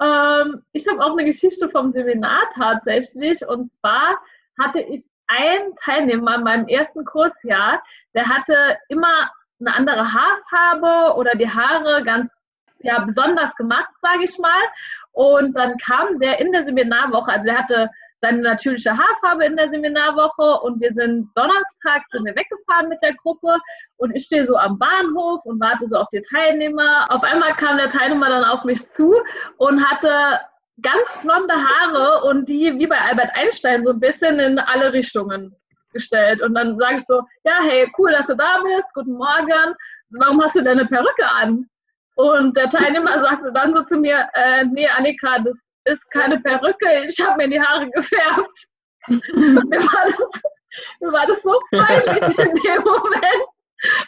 Ähm, 0.00 0.62
ich 0.72 0.86
habe 0.86 1.02
auch 1.02 1.12
eine 1.12 1.24
Geschichte 1.24 1.68
vom 1.68 1.92
Seminar 1.92 2.48
tatsächlich. 2.54 3.46
Und 3.46 3.70
zwar 3.70 4.18
hatte 4.58 4.80
ich 4.80 5.04
einen 5.26 5.74
Teilnehmer 5.76 6.36
in 6.36 6.42
meinem 6.42 6.68
ersten 6.68 7.04
Kursjahr, 7.04 7.82
der 8.14 8.28
hatte 8.28 8.78
immer 8.88 9.30
eine 9.60 9.74
andere 9.74 10.12
Haarfarbe 10.12 11.16
oder 11.16 11.34
die 11.34 11.48
Haare 11.48 12.02
ganz 12.04 12.30
ja, 12.80 13.00
besonders 13.00 13.56
gemacht, 13.56 13.88
sage 14.02 14.24
ich 14.24 14.38
mal. 14.38 14.60
Und 15.12 15.54
dann 15.56 15.78
kam 15.78 16.18
der 16.18 16.40
in 16.40 16.52
der 16.52 16.64
Seminarwoche, 16.64 17.32
also 17.32 17.48
er 17.48 17.58
hatte 17.58 17.90
seine 18.20 18.40
natürliche 18.40 18.96
Haarfarbe 18.96 19.44
in 19.44 19.56
der 19.56 19.68
Seminarwoche 19.68 20.60
und 20.62 20.80
wir 20.80 20.92
sind 20.92 21.30
donnerstags 21.34 22.10
sind 22.10 22.24
wir 22.24 22.34
weggefahren 22.34 22.88
mit 22.88 23.02
der 23.02 23.14
Gruppe 23.14 23.58
und 23.98 24.14
ich 24.16 24.24
stehe 24.24 24.46
so 24.46 24.56
am 24.56 24.78
Bahnhof 24.78 25.44
und 25.44 25.60
warte 25.60 25.86
so 25.86 25.98
auf 25.98 26.08
die 26.10 26.22
Teilnehmer. 26.22 27.04
Auf 27.10 27.22
einmal 27.22 27.52
kam 27.54 27.76
der 27.76 27.90
Teilnehmer 27.90 28.30
dann 28.30 28.44
auf 28.44 28.64
mich 28.64 28.88
zu 28.88 29.14
und 29.58 29.84
hatte 29.84 30.40
ganz 30.82 31.08
blonde 31.22 31.54
Haare 31.54 32.24
und 32.24 32.48
die 32.48 32.76
wie 32.78 32.86
bei 32.86 33.00
Albert 33.00 33.30
Einstein 33.34 33.84
so 33.84 33.90
ein 33.90 34.00
bisschen 34.00 34.38
in 34.38 34.58
alle 34.58 34.92
Richtungen 34.92 35.54
gestellt. 35.92 36.42
Und 36.42 36.54
dann 36.54 36.76
sage 36.76 36.96
ich 36.96 37.06
so, 37.06 37.22
ja, 37.44 37.58
hey, 37.62 37.90
cool, 37.98 38.10
dass 38.12 38.26
du 38.26 38.34
da 38.34 38.60
bist, 38.62 38.92
guten 38.94 39.12
Morgen. 39.12 39.74
Warum 40.18 40.42
hast 40.42 40.56
du 40.56 40.60
denn 40.62 40.78
eine 40.78 40.86
Perücke 40.86 41.26
an? 41.26 41.66
Und 42.16 42.56
der 42.56 42.68
Teilnehmer 42.68 43.20
sagte 43.20 43.52
dann 43.52 43.72
so 43.72 43.82
zu 43.82 43.96
mir, 43.96 44.28
äh, 44.34 44.64
nee, 44.64 44.88
Annika, 44.88 45.38
das 45.40 45.72
ist 45.84 46.08
keine 46.10 46.38
Perücke, 46.40 47.04
ich 47.08 47.18
habe 47.24 47.36
mir 47.36 47.48
die 47.48 47.60
Haare 47.60 47.90
gefärbt. 47.90 48.58
mir, 49.08 49.80
war 49.80 50.04
das, 50.04 50.42
mir 51.00 51.12
war 51.12 51.26
das 51.26 51.42
so 51.42 51.60
peinlich 51.72 52.38
in 52.38 52.52
dem 52.54 52.82
Moment, 52.82 53.44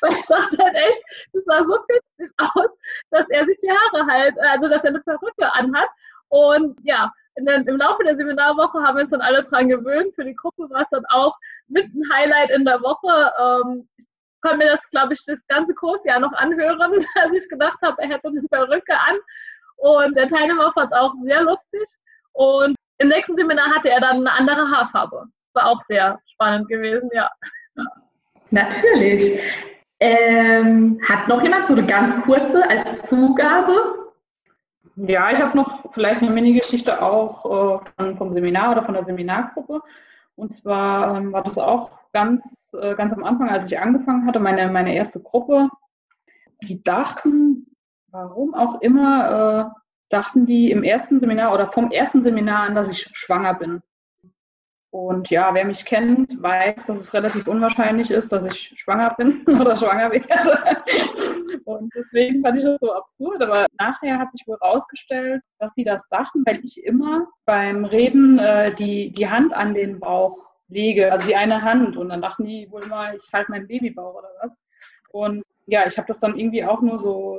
weil 0.00 0.12
ich 0.12 0.26
dachte 0.26 0.56
halt 0.58 0.74
echt, 0.74 1.02
das 1.32 1.44
sah 1.44 1.64
so 1.64 1.74
witzig 1.88 2.32
aus, 2.38 2.70
dass 3.10 3.28
er 3.30 3.44
sich 3.44 3.58
die 3.60 3.70
Haare 3.70 4.06
halt, 4.06 4.34
also 4.40 4.68
dass 4.68 4.84
er 4.84 4.90
eine 4.90 5.00
Perücke 5.00 5.52
anhat. 5.52 5.88
Und 6.28 6.78
ja, 6.82 7.10
den, 7.38 7.66
im 7.66 7.76
Laufe 7.76 8.02
der 8.04 8.16
Seminarwoche 8.16 8.78
haben 8.82 8.96
wir 8.96 9.02
uns 9.02 9.10
dann 9.10 9.20
alle 9.20 9.42
dran 9.42 9.68
gewöhnt. 9.68 10.14
Für 10.14 10.24
die 10.24 10.34
Gruppe 10.34 10.68
war 10.70 10.82
es 10.82 10.88
dann 10.90 11.04
auch 11.10 11.34
mit 11.68 11.86
ein 11.86 12.02
Highlight 12.12 12.50
in 12.50 12.64
der 12.64 12.80
Woche. 12.80 13.32
Ähm, 13.38 13.88
ich 13.98 14.06
konnte 14.40 14.58
mir 14.58 14.70
das, 14.70 14.88
glaube 14.90 15.14
ich, 15.14 15.24
das 15.26 15.38
ganze 15.48 15.74
Kursjahr 15.74 16.20
noch 16.20 16.32
anhören, 16.32 16.80
als 17.14 17.32
ich 17.32 17.48
gedacht 17.48 17.78
habe, 17.82 18.00
er 18.02 18.08
hätte 18.08 18.28
eine 18.28 18.42
Perücke 18.42 18.94
an. 18.94 19.16
Und 19.76 20.16
der 20.16 20.28
Teilnehmer 20.28 20.72
fand 20.72 20.92
es 20.92 20.98
auch 20.98 21.12
sehr 21.22 21.42
lustig. 21.42 21.86
Und 22.32 22.76
im 22.98 23.08
nächsten 23.08 23.34
Seminar 23.34 23.74
hatte 23.74 23.90
er 23.90 24.00
dann 24.00 24.26
eine 24.26 24.32
andere 24.32 24.70
Haarfarbe. 24.70 25.26
War 25.52 25.66
auch 25.66 25.80
sehr 25.86 26.18
spannend 26.32 26.68
gewesen, 26.68 27.10
ja. 27.12 27.30
Natürlich. 28.50 29.40
Ähm, 30.00 31.00
hat 31.06 31.28
noch 31.28 31.42
jemand 31.42 31.66
so 31.66 31.74
eine 31.74 31.86
ganz 31.86 32.14
kurze 32.24 32.62
als 32.68 33.08
Zugabe? 33.08 34.05
Ja, 34.96 35.30
ich 35.30 35.42
habe 35.42 35.54
noch 35.56 35.92
vielleicht 35.92 36.22
eine 36.22 36.30
Mini-Geschichte 36.30 37.02
auch 37.02 37.82
äh, 37.98 38.14
vom 38.14 38.30
Seminar 38.30 38.72
oder 38.72 38.82
von 38.82 38.94
der 38.94 39.04
Seminargruppe. 39.04 39.82
Und 40.36 40.52
zwar 40.52 41.18
ähm, 41.18 41.32
war 41.32 41.42
das 41.42 41.58
auch 41.58 41.98
ganz, 42.12 42.74
äh, 42.80 42.94
ganz 42.94 43.12
am 43.12 43.22
Anfang, 43.22 43.50
als 43.50 43.70
ich 43.70 43.78
angefangen 43.78 44.26
hatte, 44.26 44.40
meine, 44.40 44.70
meine 44.70 44.94
erste 44.94 45.20
Gruppe. 45.20 45.68
Die 46.62 46.82
dachten, 46.82 47.66
warum 48.08 48.54
auch 48.54 48.80
immer, 48.80 49.72
äh, 49.74 49.80
dachten 50.08 50.46
die 50.46 50.70
im 50.70 50.82
ersten 50.82 51.18
Seminar 51.18 51.52
oder 51.52 51.70
vom 51.70 51.90
ersten 51.90 52.22
Seminar 52.22 52.60
an, 52.64 52.74
dass 52.74 52.90
ich 52.90 53.10
schwanger 53.12 53.52
bin. 53.52 53.82
Und 54.96 55.28
ja, 55.28 55.52
wer 55.52 55.66
mich 55.66 55.84
kennt, 55.84 56.42
weiß, 56.42 56.86
dass 56.86 56.96
es 56.96 57.12
relativ 57.12 57.46
unwahrscheinlich 57.46 58.10
ist, 58.10 58.32
dass 58.32 58.46
ich 58.46 58.72
schwanger 58.76 59.14
bin 59.18 59.44
oder 59.60 59.76
schwanger 59.76 60.10
werde. 60.10 60.82
Und 61.66 61.92
deswegen 61.94 62.40
fand 62.40 62.58
ich 62.58 62.64
das 62.64 62.80
so 62.80 62.94
absurd. 62.94 63.42
Aber 63.42 63.66
nachher 63.78 64.18
hat 64.18 64.32
sich 64.32 64.46
wohl 64.46 64.56
herausgestellt, 64.58 65.42
dass 65.58 65.74
sie 65.74 65.84
das 65.84 66.08
dachten, 66.08 66.42
weil 66.46 66.60
ich 66.64 66.82
immer 66.82 67.26
beim 67.44 67.84
Reden 67.84 68.38
äh, 68.38 68.74
die, 68.74 69.12
die 69.12 69.28
Hand 69.28 69.52
an 69.52 69.74
den 69.74 70.00
Bauch 70.00 70.34
lege, 70.68 71.12
also 71.12 71.26
die 71.26 71.36
eine 71.36 71.60
Hand. 71.60 71.98
Und 71.98 72.08
dann 72.08 72.22
dachten 72.22 72.46
die 72.46 72.66
wohl 72.70 72.86
mal, 72.86 73.14
ich 73.14 73.30
halte 73.34 73.50
meinen 73.50 73.66
Babybauch 73.66 74.14
oder 74.14 74.30
was. 74.42 74.64
Und 75.10 75.42
ja, 75.66 75.86
ich 75.86 75.98
habe 75.98 76.08
das 76.08 76.20
dann 76.20 76.38
irgendwie 76.38 76.64
auch 76.64 76.80
nur 76.80 76.98
so 76.98 77.38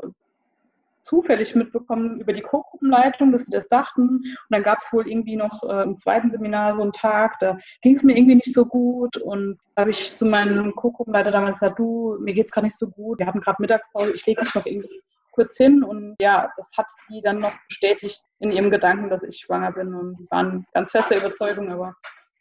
zufällig 1.07 1.55
mitbekommen 1.55 2.19
über 2.19 2.33
die 2.33 2.41
Co-Gruppenleitung, 2.41 3.31
dass 3.31 3.45
sie 3.45 3.51
das 3.51 3.67
dachten. 3.69 4.01
Und 4.01 4.35
dann 4.49 4.63
gab 4.63 4.79
es 4.79 4.91
wohl 4.91 5.07
irgendwie 5.07 5.37
noch 5.37 5.63
äh, 5.63 5.83
im 5.83 5.95
zweiten 5.95 6.29
Seminar 6.29 6.73
so 6.73 6.81
einen 6.81 6.91
Tag, 6.91 7.39
da 7.39 7.57
ging 7.81 7.95
es 7.95 8.03
mir 8.03 8.17
irgendwie 8.17 8.35
nicht 8.35 8.53
so 8.53 8.65
gut. 8.65 9.15
Und 9.17 9.57
da 9.75 9.81
habe 9.81 9.91
ich 9.91 10.13
zu 10.13 10.25
meinem 10.25 10.75
Co-Gruppenleiter 10.75 11.31
damals 11.31 11.59
gesagt, 11.59 11.79
du, 11.79 12.17
mir 12.19 12.33
geht 12.33 12.45
es 12.45 12.51
gerade 12.51 12.67
nicht 12.67 12.77
so 12.77 12.89
gut. 12.89 13.19
Wir 13.19 13.25
hatten 13.25 13.39
gerade 13.39 13.61
Mittagspause, 13.61 14.11
ich 14.11 14.25
lege 14.25 14.41
mich 14.41 14.53
noch 14.53 14.65
irgendwie 14.65 15.01
kurz 15.31 15.55
hin. 15.55 15.81
Und 15.81 16.15
ja, 16.19 16.51
das 16.57 16.71
hat 16.77 16.87
die 17.09 17.21
dann 17.21 17.39
noch 17.39 17.53
bestätigt 17.69 18.21
in 18.39 18.51
ihrem 18.51 18.69
Gedanken, 18.69 19.09
dass 19.09 19.23
ich 19.23 19.37
schwanger 19.37 19.71
bin. 19.71 19.93
Und 19.93 20.17
die 20.17 20.27
waren 20.29 20.65
ganz 20.73 20.91
feste 20.91 21.15
Überzeugung, 21.15 21.71
aber 21.71 21.95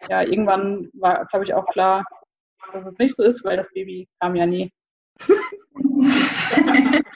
ja, 0.09 0.23
irgendwann 0.23 0.91
war, 0.95 1.25
glaube 1.27 1.45
ich, 1.45 1.55
auch 1.55 1.67
klar, 1.67 2.05
dass 2.73 2.85
es 2.85 2.99
nicht 2.99 3.15
so 3.15 3.23
ist, 3.23 3.45
weil 3.45 3.57
das 3.57 3.73
Baby 3.73 4.09
kam 4.21 4.35
ja 4.35 4.47
nie. 4.47 4.73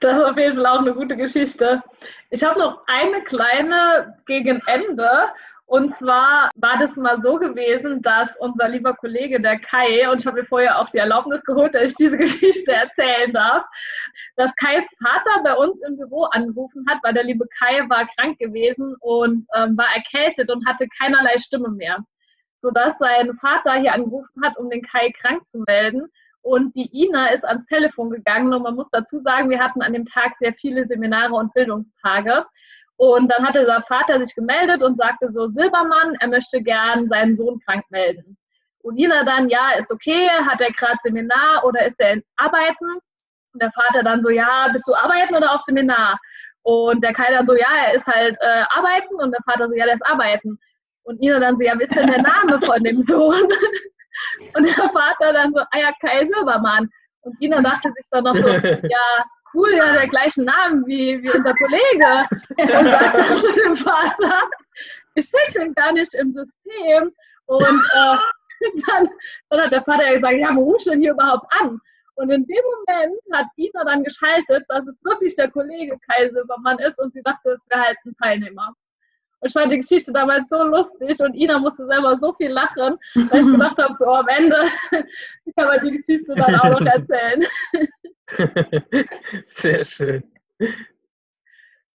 Das 0.00 0.16
ist 0.16 0.22
auf 0.22 0.38
jeden 0.38 0.56
Fall 0.56 0.66
auch 0.66 0.80
eine 0.80 0.94
gute 0.94 1.16
Geschichte. 1.16 1.82
Ich 2.30 2.42
habe 2.42 2.58
noch 2.58 2.82
eine 2.86 3.22
kleine 3.22 4.18
gegen 4.26 4.62
Ende. 4.66 5.28
Und 5.66 5.94
zwar 5.94 6.50
war 6.56 6.78
das 6.78 6.96
mal 6.96 7.20
so 7.20 7.36
gewesen, 7.36 8.02
dass 8.02 8.34
unser 8.36 8.66
lieber 8.68 8.94
Kollege, 8.94 9.40
der 9.40 9.60
Kai, 9.60 10.10
und 10.10 10.20
ich 10.20 10.26
habe 10.26 10.40
mir 10.40 10.46
vorher 10.46 10.80
auch 10.80 10.90
die 10.90 10.98
Erlaubnis 10.98 11.44
geholt, 11.44 11.74
dass 11.74 11.84
ich 11.84 11.94
diese 11.94 12.16
Geschichte 12.18 12.72
erzählen 12.72 13.32
darf, 13.32 13.64
dass 14.34 14.56
Kais 14.56 14.90
Vater 15.00 15.42
bei 15.44 15.54
uns 15.54 15.80
im 15.82 15.96
Büro 15.96 16.24
angerufen 16.24 16.84
hat, 16.88 16.98
weil 17.04 17.14
der 17.14 17.22
liebe 17.22 17.46
Kai 17.60 17.88
war 17.88 18.08
krank 18.16 18.38
gewesen 18.40 18.96
und 19.00 19.46
ähm, 19.54 19.76
war 19.76 19.94
erkältet 19.94 20.50
und 20.50 20.66
hatte 20.66 20.88
keinerlei 20.98 21.38
Stimme 21.38 21.68
mehr. 21.68 21.98
Sodass 22.62 22.98
sein 22.98 23.32
Vater 23.36 23.74
hier 23.74 23.94
angerufen 23.94 24.42
hat, 24.42 24.56
um 24.58 24.70
den 24.70 24.82
Kai 24.82 25.12
krank 25.20 25.48
zu 25.48 25.62
melden. 25.68 26.08
Und 26.42 26.74
die 26.74 26.88
Ina 26.92 27.28
ist 27.28 27.44
ans 27.44 27.66
Telefon 27.66 28.10
gegangen 28.10 28.52
und 28.54 28.62
man 28.62 28.74
muss 28.74 28.88
dazu 28.92 29.20
sagen, 29.20 29.50
wir 29.50 29.60
hatten 29.60 29.82
an 29.82 29.92
dem 29.92 30.06
Tag 30.06 30.32
sehr 30.40 30.54
viele 30.54 30.86
Seminare 30.86 31.34
und 31.34 31.52
Bildungstage. 31.52 32.46
Und 32.96 33.30
dann 33.30 33.46
hatte 33.46 33.64
der 33.64 33.82
Vater 33.82 34.22
sich 34.24 34.34
gemeldet 34.34 34.82
und 34.82 34.96
sagte 34.96 35.32
so, 35.32 35.48
Silbermann, 35.48 36.16
er 36.20 36.28
möchte 36.28 36.62
gern 36.62 37.08
seinen 37.08 37.36
Sohn 37.36 37.60
krank 37.66 37.84
melden. 37.90 38.36
Und 38.82 38.98
Ina 38.98 39.24
dann, 39.24 39.48
ja, 39.48 39.72
ist 39.78 39.92
okay, 39.92 40.28
hat 40.28 40.60
er 40.60 40.72
gerade 40.72 40.98
Seminar 41.02 41.64
oder 41.64 41.86
ist 41.86 42.00
er 42.00 42.14
in 42.14 42.22
Arbeiten? 42.36 43.00
Und 43.52 43.62
der 43.62 43.70
Vater 43.70 44.02
dann 44.02 44.22
so, 44.22 44.30
ja, 44.30 44.68
bist 44.72 44.86
du 44.86 44.94
arbeiten 44.94 45.34
oder 45.34 45.54
auf 45.54 45.62
Seminar? 45.62 46.18
Und 46.62 47.02
der 47.02 47.12
Kai 47.12 47.30
dann 47.30 47.46
so, 47.46 47.54
ja, 47.54 47.68
er 47.86 47.94
ist 47.94 48.06
halt 48.06 48.36
äh, 48.40 48.64
arbeiten. 48.74 49.14
Und 49.16 49.32
der 49.32 49.42
Vater 49.44 49.68
so, 49.68 49.74
ja, 49.74 49.84
der 49.84 49.94
ist 49.94 50.06
arbeiten. 50.06 50.58
Und 51.02 51.22
Ina 51.22 51.38
dann 51.38 51.56
so, 51.56 51.64
ja, 51.64 51.78
wie 51.78 51.84
ist 51.84 51.94
denn 51.94 52.06
der 52.06 52.22
Name 52.22 52.58
von 52.60 52.82
dem 52.82 53.00
Sohn? 53.00 53.48
Und 54.54 54.64
der 54.64 54.74
Vater 54.74 55.32
dann 55.32 55.52
so, 55.52 55.60
ah 55.60 55.78
ja, 55.78 55.92
Kai 56.00 56.24
Silbermann. 56.24 56.88
Und 57.22 57.40
Ina 57.40 57.60
dachte 57.60 57.92
sich 57.96 58.06
dann 58.10 58.24
noch 58.24 58.34
so, 58.34 58.48
ja, 58.48 59.24
cool, 59.54 59.74
ja, 59.74 59.92
der 59.92 60.08
gleichen 60.08 60.44
Namen 60.44 60.86
wie, 60.86 61.22
wie 61.22 61.30
unser 61.30 61.54
Kollege. 61.54 62.26
Und 62.78 62.90
sagte 62.90 63.40
zu 63.40 63.52
dem 63.62 63.76
Vater, 63.76 64.48
ich 65.14 65.30
finde 65.30 65.60
den 65.60 65.74
gar 65.74 65.92
nicht 65.92 66.14
im 66.14 66.32
System. 66.32 67.12
Und 67.46 67.62
äh, 67.62 68.16
dann, 68.86 69.08
dann 69.48 69.60
hat 69.60 69.72
der 69.72 69.82
Vater 69.82 70.14
gesagt, 70.14 70.36
ja, 70.38 70.54
wo 70.54 70.64
rufst 70.64 70.86
du 70.86 70.90
denn 70.90 71.00
hier 71.00 71.12
überhaupt 71.12 71.46
an? 71.60 71.80
Und 72.14 72.30
in 72.30 72.46
dem 72.46 72.64
Moment 72.86 73.18
hat 73.32 73.46
Ina 73.56 73.84
dann 73.84 74.04
geschaltet, 74.04 74.64
dass 74.68 74.86
es 74.86 75.02
wirklich 75.04 75.34
der 75.36 75.50
Kollege 75.50 75.98
Kai 76.06 76.28
Silbermann 76.28 76.78
ist 76.78 76.98
und 76.98 77.12
sie 77.14 77.22
dachte, 77.22 77.52
es 77.52 77.64
wäre 77.70 77.80
halt 77.80 77.96
ein 78.04 78.14
Teilnehmer. 78.22 78.74
Und 79.40 79.48
ich 79.48 79.52
fand 79.52 79.72
die 79.72 79.78
Geschichte 79.78 80.12
damals 80.12 80.48
so 80.50 80.62
lustig 80.62 81.18
und 81.20 81.34
Ina 81.34 81.58
musste 81.58 81.86
selber 81.86 82.16
so 82.18 82.32
viel 82.34 82.50
lachen, 82.50 82.98
weil 83.14 83.40
ich 83.40 83.46
gedacht 83.52 83.78
habe, 83.78 83.94
so 83.98 84.06
am 84.06 84.28
Ende 84.28 84.56
kann 85.56 85.66
man 85.66 85.80
die 85.84 85.96
Geschichte 85.96 86.34
dann 86.34 86.56
auch 86.56 86.80
noch 86.80 86.86
erzählen. 86.86 87.46
Sehr 89.44 89.84
schön. 89.84 90.22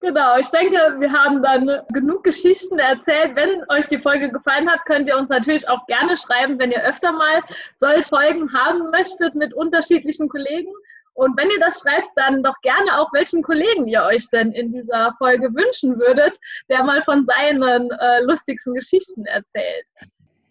Genau, 0.00 0.36
ich 0.36 0.48
denke, 0.50 0.76
wir 0.98 1.12
haben 1.12 1.42
dann 1.42 1.80
genug 1.94 2.24
Geschichten 2.24 2.78
erzählt. 2.78 3.36
Wenn 3.36 3.62
euch 3.70 3.86
die 3.86 3.96
Folge 3.96 4.30
gefallen 4.30 4.70
hat, 4.70 4.84
könnt 4.84 5.08
ihr 5.08 5.16
uns 5.16 5.30
natürlich 5.30 5.66
auch 5.66 5.86
gerne 5.86 6.14
schreiben, 6.16 6.58
wenn 6.58 6.72
ihr 6.72 6.82
öfter 6.82 7.12
mal 7.12 7.42
solche 7.76 8.02
Folgen 8.02 8.52
haben 8.52 8.90
möchtet 8.90 9.34
mit 9.34 9.54
unterschiedlichen 9.54 10.28
Kollegen. 10.28 10.70
Und 11.14 11.36
wenn 11.36 11.50
ihr 11.50 11.60
das 11.60 11.80
schreibt, 11.80 12.10
dann 12.16 12.42
doch 12.42 12.60
gerne 12.62 12.98
auch, 12.98 13.12
welchen 13.12 13.42
Kollegen 13.42 13.86
ihr 13.86 14.02
euch 14.02 14.28
denn 14.30 14.52
in 14.52 14.72
dieser 14.72 15.14
Folge 15.18 15.54
wünschen 15.54 15.98
würdet, 15.98 16.38
der 16.68 16.82
mal 16.82 17.02
von 17.02 17.26
seinen 17.26 17.90
äh, 17.90 18.20
lustigsten 18.22 18.74
Geschichten 18.74 19.24
erzählt. 19.26 19.86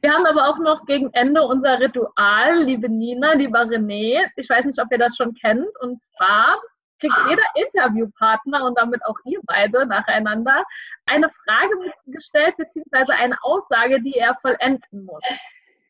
Wir 0.02 0.12
haben 0.12 0.26
aber 0.26 0.49
auch 0.49 0.58
noch 0.58 0.86
gegen 0.86 1.10
Ende 1.13 1.41
unser 1.43 1.80
Ritual, 1.80 2.63
liebe 2.63 2.89
Nina, 2.89 3.34
lieber 3.34 3.62
René. 3.62 4.26
Ich 4.36 4.49
weiß 4.49 4.65
nicht, 4.65 4.82
ob 4.82 4.91
ihr 4.91 4.97
das 4.97 5.15
schon 5.15 5.34
kennt. 5.34 5.67
Und 5.80 6.04
zwar 6.04 6.60
kriegt 6.99 7.15
jeder 7.30 7.43
Interviewpartner 7.56 8.65
und 8.65 8.78
damit 8.78 9.04
auch 9.06 9.15
ihr 9.26 9.39
beide 9.43 9.86
nacheinander 9.86 10.63
eine 11.06 11.30
Frage 11.45 11.93
gestellt, 12.08 12.56
beziehungsweise 12.58 13.13
eine 13.13 13.38
Aussage, 13.43 14.02
die 14.02 14.15
er 14.15 14.36
vollenden 14.41 15.06
muss. 15.06 15.23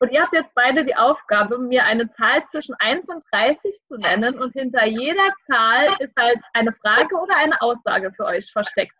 Und 0.00 0.10
ihr 0.12 0.22
habt 0.22 0.32
jetzt 0.32 0.54
beide 0.54 0.84
die 0.84 0.96
Aufgabe, 0.96 1.58
mir 1.58 1.84
eine 1.84 2.10
Zahl 2.12 2.44
zwischen 2.50 2.74
1 2.78 3.08
und 3.08 3.24
30 3.32 3.80
zu 3.86 3.96
nennen 3.96 4.38
und 4.38 4.52
hinter 4.52 4.84
jeder 4.86 5.32
Zahl 5.46 5.94
ist 6.00 6.14
halt 6.16 6.40
eine 6.52 6.72
Frage 6.72 7.14
oder 7.16 7.36
eine 7.36 7.60
Aussage 7.62 8.12
für 8.12 8.24
euch 8.24 8.50
versteckt. 8.52 8.96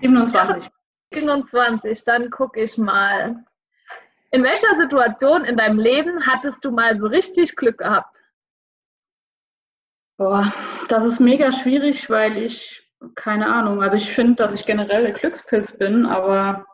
27. 0.00 0.70
27, 1.12 2.04
dann 2.04 2.30
gucke 2.30 2.60
ich 2.60 2.78
mal. 2.78 3.44
In 4.30 4.42
welcher 4.42 4.76
Situation 4.76 5.44
in 5.44 5.56
deinem 5.56 5.78
Leben 5.78 6.26
hattest 6.26 6.64
du 6.64 6.70
mal 6.70 6.98
so 6.98 7.06
richtig 7.06 7.56
Glück 7.56 7.78
gehabt? 7.78 8.22
Boah, 10.18 10.52
das 10.88 11.04
ist 11.04 11.20
mega 11.20 11.52
schwierig, 11.52 12.08
weil 12.08 12.38
ich, 12.38 12.82
keine 13.14 13.46
Ahnung, 13.46 13.82
also 13.82 13.96
ich 13.96 14.12
finde, 14.12 14.34
dass 14.36 14.54
ich 14.54 14.64
generell 14.64 15.12
Glückspilz 15.12 15.76
bin, 15.76 16.06
aber 16.06 16.66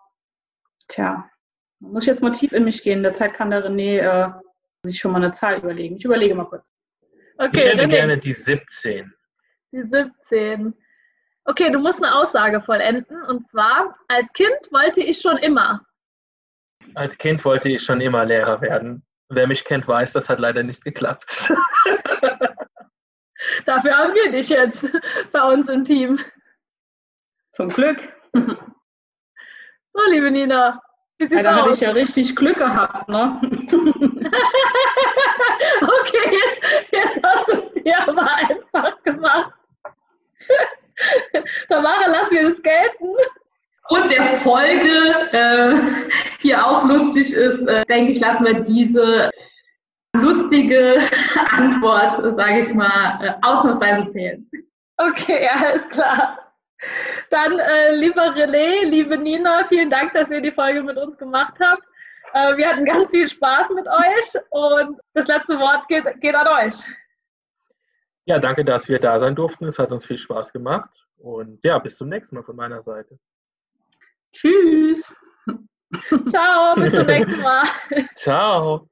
tja, 0.88 1.28
muss 1.83 2.05
ich 2.05 2.09
jetzt 2.09 2.23
mal 2.23 2.31
tief 2.31 2.53
in 2.53 2.64
mich 2.64 2.83
gehen. 2.83 2.99
In 2.99 3.03
der 3.03 3.14
Zeit 3.14 3.35
kann 3.35 3.51
der 3.51 3.64
René 3.66 3.99
äh, 3.99 4.31
sich 4.83 4.99
schon 4.99 5.12
mal 5.12 5.23
eine 5.23 5.33
Zahl 5.33 5.59
überlegen. 5.59 5.97
Ich 5.97 6.05
überlege 6.05 6.35
mal 6.35 6.47
kurz. 6.47 6.73
Okay, 7.38 7.51
ich 7.55 7.66
hätte 7.66 7.85
René. 7.85 7.88
gerne 7.88 8.18
die 8.18 8.33
17. 8.33 9.12
Die 9.73 9.83
17. 9.83 10.75
Okay, 11.45 11.71
du 11.71 11.81
musst 11.81 12.03
eine 12.03 12.14
Aussage 12.14 12.61
vollenden. 12.61 13.23
Und 13.25 13.49
zwar, 13.49 13.95
als 14.09 14.33
Kind 14.33 14.57
wollte 14.71 15.01
ich 15.03 15.18
schon 15.21 15.38
immer. 15.38 15.85
Als 16.95 17.18
Kind 17.18 17.45
wollte 17.45 17.68
ich 17.68 17.83
schon 17.83 18.01
immer 18.01 18.25
Lehrer 18.25 18.61
werden. 18.61 19.05
Wer 19.29 19.47
mich 19.47 19.64
kennt, 19.64 19.88
weiß, 19.88 20.12
das 20.12 20.29
hat 20.29 20.38
leider 20.38 20.62
nicht 20.62 20.85
geklappt. 20.85 21.53
Dafür 23.66 23.97
haben 23.97 24.14
wir 24.14 24.31
dich 24.31 24.49
jetzt 24.49 24.88
bei 25.33 25.42
uns 25.42 25.68
im 25.68 25.85
Team. 25.85 26.21
Zum 27.53 27.68
Glück. 27.68 28.09
So, 29.95 30.01
liebe 30.11 30.31
Nina, 30.31 30.81
ja, 31.30 31.42
da 31.42 31.56
hatte 31.56 31.70
ich 31.70 31.80
ja 31.80 31.90
richtig 31.90 32.35
Glück 32.37 32.56
gehabt, 32.56 33.08
ne? 33.08 33.40
okay, 35.82 36.38
jetzt, 36.46 36.62
jetzt 36.90 37.20
hast 37.22 37.48
du 37.48 37.52
es 37.58 37.74
dir 37.74 38.08
aber 38.08 38.28
einfach 38.35 39.02
gemacht. 39.02 39.52
Tamara, 41.68 42.06
lass 42.08 42.30
mir 42.30 42.48
das 42.48 42.62
gelten. 42.62 43.08
Und 43.88 44.11
der 44.11 44.22
Folge 44.40 45.28
äh, 45.32 45.74
hier 46.40 46.64
auch 46.64 46.85
lustig 46.85 47.32
ist, 47.32 47.66
äh, 47.66 47.85
denke 47.87 48.12
ich, 48.12 48.20
lassen 48.20 48.44
wir 48.44 48.61
diese 48.61 49.30
lustige 50.14 51.00
Antwort, 51.50 52.37
sage 52.37 52.61
ich 52.61 52.72
mal, 52.74 53.18
äh, 53.22 53.32
ausnahmsweise 53.42 54.08
zählen. 54.11 54.48
Okay, 54.96 55.48
alles 55.52 55.88
klar. 55.88 56.38
Dann, 57.33 57.59
äh, 57.59 57.95
lieber 57.95 58.35
René, 58.35 58.85
liebe 58.85 59.16
Nina, 59.16 59.66
vielen 59.66 59.88
Dank, 59.88 60.12
dass 60.12 60.31
ihr 60.31 60.42
die 60.42 60.53
Folge 60.53 60.83
mit 60.83 60.99
uns 60.99 61.16
gemacht 61.16 61.55
habt. 61.59 61.83
Äh, 62.35 62.59
wir 62.59 62.68
hatten 62.68 62.85
ganz 62.85 63.11
viel 63.11 63.27
Spaß 63.27 63.71
mit 63.71 63.87
euch 63.87 64.42
und 64.51 65.01
das 65.14 65.29
letzte 65.29 65.59
Wort 65.59 65.88
geht, 65.88 66.05
geht 66.21 66.35
an 66.35 66.66
euch. 66.66 66.75
Ja, 68.27 68.38
danke, 68.38 68.66
dass 68.66 68.87
wir 68.90 68.99
da 68.99 69.18
sein 69.18 69.35
durften. 69.35 69.64
Es 69.64 69.79
hat 69.79 69.92
uns 69.92 70.05
viel 70.05 70.18
Spaß 70.18 70.53
gemacht. 70.53 70.90
Und 71.16 71.64
ja, 71.64 71.79
bis 71.79 71.97
zum 71.97 72.11
nächsten 72.11 72.37
Mal 72.37 72.42
von 72.42 72.55
meiner 72.55 72.83
Seite. 72.83 73.18
Tschüss. 74.33 75.14
Ciao, 76.29 76.75
bis 76.77 76.92
zum 76.92 77.07
nächsten 77.07 77.40
Mal. 77.40 77.64
Ciao. 78.14 78.91